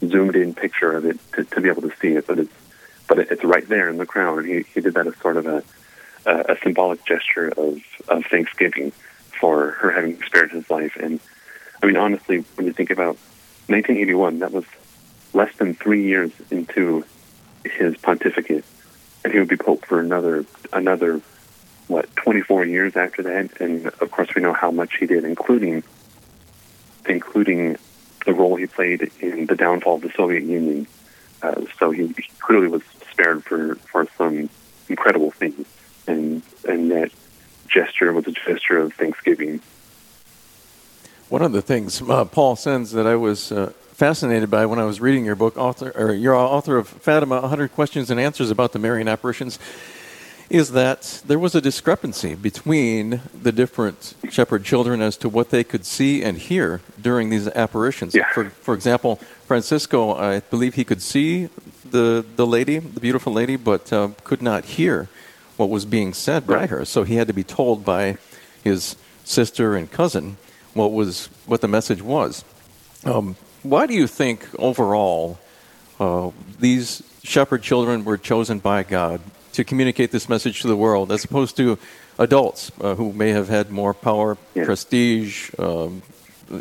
zoomed 0.00 0.36
in 0.36 0.54
picture 0.54 0.92
of 0.92 1.06
it 1.06 1.18
to, 1.34 1.44
to 1.44 1.60
be 1.60 1.68
able 1.68 1.82
to 1.82 1.92
see 2.00 2.08
it, 2.08 2.26
but 2.26 2.38
it's 2.38 2.52
but 3.06 3.18
it's 3.18 3.44
right 3.44 3.66
there 3.68 3.88
in 3.88 3.98
the 3.98 4.06
crown. 4.06 4.38
And 4.38 4.48
he, 4.48 4.62
he 4.74 4.80
did 4.80 4.94
that 4.94 5.06
as 5.06 5.16
sort 5.18 5.36
of 5.36 5.46
a, 5.46 5.62
a, 6.26 6.52
a 6.52 6.56
symbolic 6.62 7.04
gesture 7.04 7.48
of, 7.48 7.80
of 8.08 8.24
thanksgiving 8.26 8.92
for 9.40 9.72
her 9.72 9.90
having 9.90 10.20
spared 10.22 10.50
his 10.50 10.68
life. 10.70 10.96
And 10.96 11.20
I 11.82 11.86
mean, 11.86 11.96
honestly, 11.96 12.44
when 12.56 12.66
you 12.66 12.72
think 12.72 12.90
about 12.90 13.16
1981, 13.68 14.40
that 14.40 14.52
was 14.52 14.64
less 15.32 15.54
than 15.56 15.74
three 15.74 16.04
years 16.04 16.30
into 16.50 17.04
his 17.64 17.96
pontificate, 17.96 18.64
and 19.24 19.32
he 19.32 19.38
would 19.38 19.48
be 19.48 19.56
pope 19.56 19.84
for 19.86 20.00
another 20.00 20.44
another 20.72 21.20
what 21.88 22.14
24 22.16 22.64
years 22.64 22.96
after 22.96 23.22
that. 23.22 23.60
And 23.60 23.86
of 23.86 24.10
course, 24.10 24.34
we 24.34 24.42
know 24.42 24.52
how 24.52 24.70
much 24.70 24.96
he 24.96 25.06
did, 25.06 25.24
including 25.24 25.82
including 27.06 27.76
the 28.24 28.32
role 28.32 28.56
he 28.56 28.66
played 28.66 29.10
in 29.20 29.46
the 29.46 29.56
downfall 29.56 29.96
of 29.96 30.02
the 30.02 30.12
Soviet 30.16 30.44
Union 30.44 30.86
uh, 31.42 31.60
so 31.78 31.90
he, 31.90 32.14
clearly 32.38 32.68
was 32.68 32.82
spared 33.10 33.44
for, 33.44 33.74
for 33.74 34.06
some 34.16 34.48
incredible 34.88 35.30
things, 35.30 35.66
and 36.06 36.42
and 36.68 36.90
that 36.90 37.10
gesture 37.68 38.12
was 38.12 38.26
a 38.26 38.32
gesture 38.32 38.78
of 38.78 38.92
thanksgiving. 38.94 39.60
One 41.28 41.42
of 41.42 41.52
the 41.52 41.62
things 41.62 42.00
uh, 42.02 42.24
Paul 42.26 42.56
Senz 42.56 42.92
that 42.92 43.06
I 43.06 43.16
was 43.16 43.50
uh, 43.50 43.72
fascinated 43.92 44.50
by 44.50 44.66
when 44.66 44.78
I 44.78 44.84
was 44.84 45.00
reading 45.00 45.24
your 45.24 45.36
book, 45.36 45.56
author 45.56 45.92
or 45.94 46.12
you're 46.12 46.34
author 46.34 46.76
of 46.76 46.88
Fatima: 46.88 47.40
100 47.40 47.72
Questions 47.72 48.10
and 48.10 48.18
Answers 48.18 48.50
about 48.50 48.72
the 48.72 48.78
Marian 48.78 49.08
Apparitions 49.08 49.58
is 50.52 50.72
that 50.72 51.22
there 51.26 51.38
was 51.38 51.54
a 51.54 51.62
discrepancy 51.62 52.34
between 52.34 53.22
the 53.32 53.50
different 53.50 54.14
shepherd 54.30 54.62
children 54.62 55.00
as 55.00 55.16
to 55.16 55.26
what 55.26 55.48
they 55.48 55.64
could 55.64 55.86
see 55.86 56.22
and 56.22 56.36
hear 56.36 56.82
during 57.00 57.30
these 57.30 57.48
apparitions. 57.48 58.14
Yeah. 58.14 58.30
For, 58.32 58.50
for 58.50 58.74
example, 58.74 59.16
Francisco, 59.46 60.14
I 60.14 60.40
believe 60.40 60.74
he 60.74 60.84
could 60.84 61.00
see 61.00 61.48
the, 61.90 62.22
the 62.36 62.46
lady, 62.46 62.78
the 62.80 63.00
beautiful 63.00 63.32
lady, 63.32 63.56
but 63.56 63.90
uh, 63.94 64.10
could 64.24 64.42
not 64.42 64.66
hear 64.66 65.08
what 65.56 65.70
was 65.70 65.86
being 65.86 66.12
said 66.12 66.46
by 66.46 66.66
her. 66.66 66.84
So 66.84 67.04
he 67.04 67.14
had 67.14 67.28
to 67.28 67.34
be 67.34 67.44
told 67.44 67.82
by 67.82 68.18
his 68.62 68.96
sister 69.24 69.74
and 69.74 69.90
cousin 69.90 70.36
what 70.74 70.92
was 70.92 71.26
what 71.46 71.62
the 71.62 71.68
message 71.68 72.02
was. 72.02 72.44
Um, 73.04 73.36
why 73.62 73.86
do 73.86 73.94
you 73.94 74.06
think 74.06 74.46
overall 74.58 75.38
uh, 76.00 76.30
these 76.58 77.02
shepherd 77.22 77.62
children 77.62 78.04
were 78.04 78.18
chosen 78.18 78.58
by 78.58 78.82
God 78.82 79.20
to 79.52 79.64
communicate 79.64 80.10
this 80.10 80.28
message 80.28 80.62
to 80.62 80.68
the 80.68 80.76
world, 80.76 81.12
as 81.12 81.24
opposed 81.24 81.56
to 81.58 81.78
adults 82.18 82.72
uh, 82.80 82.94
who 82.94 83.12
may 83.12 83.30
have 83.30 83.48
had 83.48 83.70
more 83.70 83.94
power, 83.94 84.36
Yeah. 84.54 84.64
prestige 84.64 85.50
um, 85.58 86.02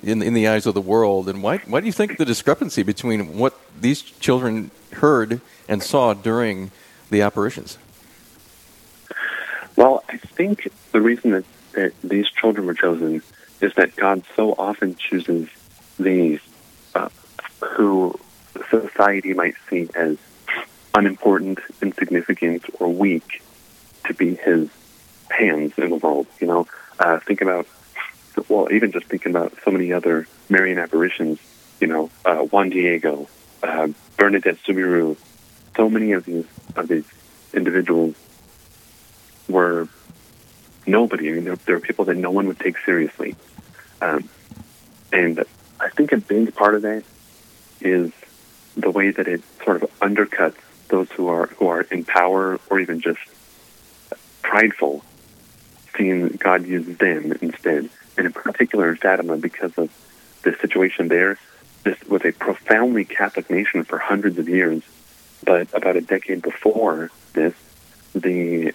in, 0.04 0.22
in 0.22 0.34
the 0.34 0.48
eyes 0.48 0.66
of 0.66 0.74
the 0.74 0.82
world. 0.82 1.28
And 1.30 1.42
why, 1.42 1.58
why 1.60 1.80
do 1.80 1.86
you 1.86 1.92
think 1.92 2.18
the 2.18 2.26
discrepancy 2.26 2.84
between 2.84 3.38
what 3.38 3.58
these 3.80 4.02
children 4.02 4.72
heard 4.94 5.42
and 5.68 5.82
saw 5.82 6.14
during 6.14 6.72
the 7.10 7.22
apparitions? 7.22 7.78
Well, 9.76 10.04
I 10.10 10.18
think 10.18 10.70
the 10.92 11.02
reason 11.02 11.32
that, 11.32 11.46
that 11.74 11.94
these 12.04 12.30
children 12.30 12.68
were 12.68 12.74
chosen 12.74 13.22
is 13.62 13.74
that 13.76 13.96
God 13.96 14.24
so 14.36 14.54
often 14.58 14.96
chooses 14.96 15.48
these 15.98 16.40
who 17.62 18.20
society 18.70 19.34
might 19.34 19.56
see 19.70 19.90
as 19.96 20.18
unimportant, 20.94 21.60
insignificant, 21.82 22.66
or 22.80 22.90
weak 22.90 23.42
to 24.06 24.14
be 24.14 24.36
His 24.36 24.70
hands 25.30 25.74
in 25.78 25.90
the 25.90 25.96
world. 25.96 26.28
You 26.40 26.48
know, 26.48 26.68
uh, 27.00 27.20
think 27.20 27.42
about 27.42 27.68
well, 28.50 28.72
even 28.72 28.92
just 28.92 29.08
thinking 29.08 29.32
about 29.32 29.54
so 29.64 29.72
many 29.72 29.94
other 29.94 30.28
Marian 30.50 30.78
apparitions. 30.78 31.40
You 31.80 31.88
know, 31.88 32.10
uh, 32.26 32.38
Juan 32.38 32.70
Diego, 32.70 33.28
uh, 33.64 33.88
Bernadette 34.18 34.58
Soubirous. 34.66 35.18
So 35.76 35.90
many 35.90 36.12
of 36.12 36.26
these 36.26 36.46
of 36.76 36.88
these 36.88 37.06
individuals 37.54 38.16
were 39.48 39.88
nobody. 40.86 41.30
I 41.30 41.34
mean, 41.34 41.44
there 41.46 41.54
are 41.54 41.58
they're 41.58 41.80
people 41.80 42.06
that 42.06 42.18
no 42.18 42.32
one 42.32 42.48
would 42.48 42.60
take 42.60 42.78
seriously. 42.80 43.36
Um, 44.02 44.30
and 45.14 45.44
I 45.80 45.90
think 45.90 46.12
a 46.12 46.18
big 46.18 46.56
part 46.56 46.76
of 46.76 46.82
that 46.84 47.04
is 47.82 48.12
the 48.76 48.92
way 48.92 49.12
that 49.12 49.28
it 49.28 49.42
sort 49.64 49.84
of 49.84 50.00
undercuts 50.00 50.58
those 50.88 51.10
who 51.12 51.28
are 51.28 51.48
who 51.48 51.68
are 51.68 51.82
in 51.82 52.04
power 52.04 52.60
or 52.70 52.80
even 52.80 53.02
just 53.02 53.20
prideful, 54.42 55.04
seeing 55.98 56.28
God 56.30 56.66
use 56.66 56.98
them 56.98 57.32
instead. 57.42 57.90
And 58.18 58.26
in 58.28 58.34
particular 58.34 58.96
Fatima, 58.96 59.38
because 59.38 59.74
of 59.78 59.90
the 60.44 60.56
situation 60.62 61.08
there, 61.08 61.38
this 61.84 62.02
was 62.04 62.24
a 62.26 62.32
profoundly 62.32 63.06
Catholic 63.06 63.50
nation 63.50 63.84
for 63.84 63.98
hundreds 63.98 64.38
of 64.38 64.50
years. 64.50 64.84
But 65.44 65.74
about 65.74 65.96
a 65.96 66.02
decade 66.02 66.42
before 66.42 67.10
this, 67.34 67.54
the 68.14 68.74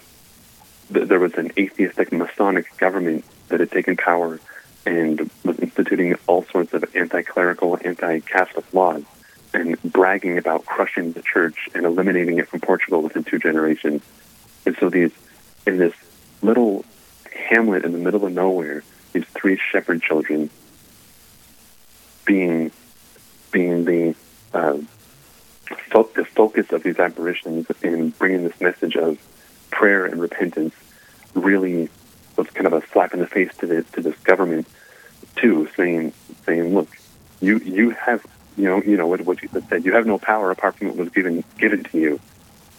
th- 0.92 1.08
there 1.08 1.20
was 1.20 1.34
an 1.34 1.52
atheistic 1.56 2.12
Masonic 2.12 2.76
government 2.78 3.24
that 3.48 3.60
had 3.60 3.70
taken 3.70 3.96
power 3.96 4.40
and 4.86 5.28
was 5.44 5.58
instituting 5.58 6.14
all 6.26 6.44
sorts 6.44 6.72
of 6.72 6.84
anti-clerical, 6.94 7.78
anti-Catholic 7.84 8.72
laws 8.72 9.02
and 9.52 9.80
bragging 9.82 10.38
about 10.38 10.64
crushing 10.64 11.12
the 11.12 11.22
church 11.22 11.68
and 11.74 11.84
eliminating 11.84 12.38
it 12.38 12.48
from 12.48 12.60
Portugal 12.60 13.02
within 13.02 13.24
two 13.24 13.38
generations. 13.38 14.02
And 14.64 14.76
so 14.78 14.88
these, 14.88 15.12
in 15.66 15.78
this 15.78 15.94
little 16.42 16.84
hamlet 17.32 17.84
in 17.84 17.92
the 17.92 17.98
middle 17.98 18.24
of 18.24 18.32
nowhere, 18.32 18.82
these 19.12 19.24
three 19.34 19.58
shepherd 19.70 20.02
children 20.02 20.50
being 22.24 22.70
being 23.52 23.84
the 23.84 24.14
uh, 24.52 24.76
fo- 25.90 26.10
the 26.14 26.24
focus 26.24 26.72
of 26.72 26.82
these 26.82 26.98
apparitions 26.98 27.66
and 27.82 28.16
bringing 28.18 28.44
this 28.44 28.60
message 28.60 28.96
of 28.96 29.18
prayer 29.70 30.04
and 30.04 30.20
repentance 30.20 30.74
really 31.34 31.88
was 32.36 32.48
kind 32.48 32.66
of 32.66 32.72
a 32.72 32.86
slap 32.88 33.14
in 33.14 33.20
the 33.20 33.26
face 33.26 33.54
to 33.58 33.66
this 33.66 33.88
to 33.92 34.02
this 34.02 34.16
government 34.18 34.66
too, 35.36 35.68
saying 35.76 36.12
saying, 36.44 36.74
look, 36.74 36.88
you 37.40 37.58
you 37.58 37.90
have 37.90 38.24
you 38.56 38.64
know 38.64 38.82
you 38.82 38.96
know 38.96 39.06
what 39.06 39.20
what 39.22 39.42
you 39.42 39.48
said 39.68 39.84
you 39.84 39.94
have 39.94 40.06
no 40.06 40.18
power 40.18 40.50
apart 40.50 40.76
from 40.76 40.88
what 40.88 40.96
was 40.96 41.08
given 41.10 41.44
given 41.58 41.84
to 41.84 41.98
you, 41.98 42.20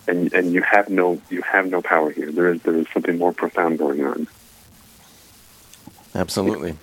and 0.07 0.33
and 0.33 0.51
you 0.51 0.61
have 0.61 0.89
no 0.89 1.21
you 1.29 1.41
have 1.41 1.67
no 1.67 1.81
power 1.81 2.11
here. 2.11 2.31
There 2.31 2.53
is 2.53 2.61
there 2.63 2.75
is 2.75 2.87
something 2.93 3.17
more 3.17 3.33
profound 3.33 3.77
going 3.77 4.05
on. 4.05 4.27
Absolutely. 6.15 6.77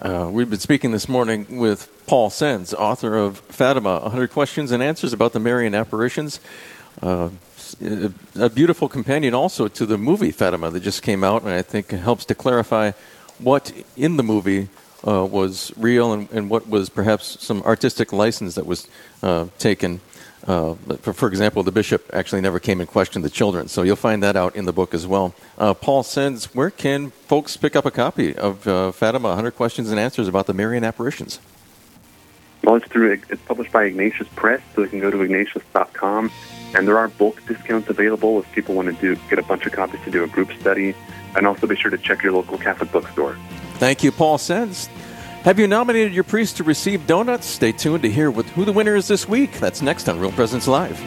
Uh, 0.00 0.28
we've 0.30 0.50
been 0.50 0.58
speaking 0.58 0.92
this 0.92 1.08
morning 1.08 1.58
with 1.58 1.90
Paul 2.06 2.30
Senz, 2.30 2.74
author 2.74 3.16
of 3.16 3.38
Fatima 3.38 4.00
100 4.00 4.30
Questions 4.30 4.70
and 4.70 4.82
Answers 4.82 5.12
about 5.12 5.32
the 5.32 5.40
Marian 5.40 5.74
Apparitions. 5.74 6.38
Uh, 7.02 7.30
a, 8.36 8.48
beautiful 8.48 8.88
companion 8.88 9.34
also 9.34 9.68
to 9.68 9.86
the 9.86 9.98
movie 9.98 10.30
Fatima 10.30 10.70
that 10.70 10.80
just 10.80 11.02
came 11.02 11.24
out, 11.24 11.42
and 11.42 11.50
I 11.50 11.62
think 11.62 11.90
helps 11.90 12.24
to 12.26 12.34
clarify 12.34 12.92
what 13.38 13.72
in 13.96 14.16
the 14.16 14.22
movie 14.22 14.68
uh, 15.06 15.24
was 15.24 15.72
real 15.76 16.12
and, 16.12 16.30
and 16.30 16.50
what 16.50 16.68
was 16.68 16.88
perhaps 16.88 17.42
some 17.44 17.62
artistic 17.62 18.12
license 18.12 18.54
that 18.54 18.66
was 18.66 18.88
uh, 19.22 19.46
taken. 19.58 20.00
Uh, 20.46 20.74
for, 21.00 21.12
for 21.12 21.28
example, 21.28 21.62
the 21.62 21.72
bishop 21.72 22.08
actually 22.12 22.40
never 22.40 22.60
came 22.60 22.80
and 22.80 22.88
questioned 22.88 23.24
the 23.24 23.30
children, 23.30 23.66
so 23.66 23.82
you'll 23.82 23.96
find 23.96 24.22
that 24.22 24.36
out 24.36 24.54
in 24.54 24.64
the 24.64 24.72
book 24.72 24.94
as 24.94 25.06
well. 25.06 25.34
Uh, 25.58 25.74
Paul 25.74 26.04
Senz, 26.04 26.54
where 26.54 26.70
can 26.70 27.10
folks 27.10 27.56
pick 27.56 27.74
up 27.74 27.84
a 27.84 27.90
copy 27.90 28.34
of 28.36 28.66
uh, 28.68 28.92
Fatima 28.92 29.28
100 29.28 29.52
Questions 29.52 29.90
and 29.90 29.98
Answers 29.98 30.28
about 30.28 30.46
the 30.46 30.54
Marian 30.54 30.84
Apparitions? 30.84 31.40
Well, 32.62 32.76
it's 32.76 32.86
through 32.86 33.20
it's 33.28 33.42
published 33.42 33.72
by 33.72 33.84
Ignatius 33.84 34.28
Press, 34.34 34.60
so 34.74 34.82
you 34.82 34.88
can 34.88 35.00
go 35.00 35.10
to 35.10 35.20
ignatius.com, 35.20 36.30
and 36.74 36.88
there 36.88 36.98
are 36.98 37.08
bulk 37.08 37.40
discounts 37.46 37.88
available 37.88 38.40
if 38.40 38.50
people 38.52 38.74
want 38.74 38.88
to 38.88 38.94
do 38.94 39.20
get 39.28 39.38
a 39.38 39.42
bunch 39.42 39.66
of 39.66 39.72
copies 39.72 40.00
to 40.04 40.10
do 40.10 40.24
a 40.24 40.26
group 40.26 40.52
study, 40.58 40.94
and 41.36 41.46
also 41.46 41.66
be 41.66 41.76
sure 41.76 41.90
to 41.90 41.98
check 41.98 42.22
your 42.22 42.32
local 42.32 42.58
Catholic 42.58 42.90
bookstore. 42.90 43.36
Thank 43.74 44.02
you, 44.02 44.10
Paul 44.10 44.38
Senz. 44.38 44.88
Have 45.44 45.60
you 45.60 45.68
nominated 45.68 46.12
your 46.12 46.24
priest 46.24 46.56
to 46.56 46.64
receive 46.64 47.06
donuts? 47.06 47.46
Stay 47.46 47.70
tuned 47.70 48.02
to 48.02 48.10
hear 48.10 48.32
who 48.32 48.64
the 48.64 48.72
winner 48.72 48.96
is 48.96 49.06
this 49.06 49.28
week. 49.28 49.52
That's 49.60 49.80
next 49.80 50.08
on 50.08 50.18
Real 50.18 50.32
Presence 50.32 50.66
Live. 50.66 51.00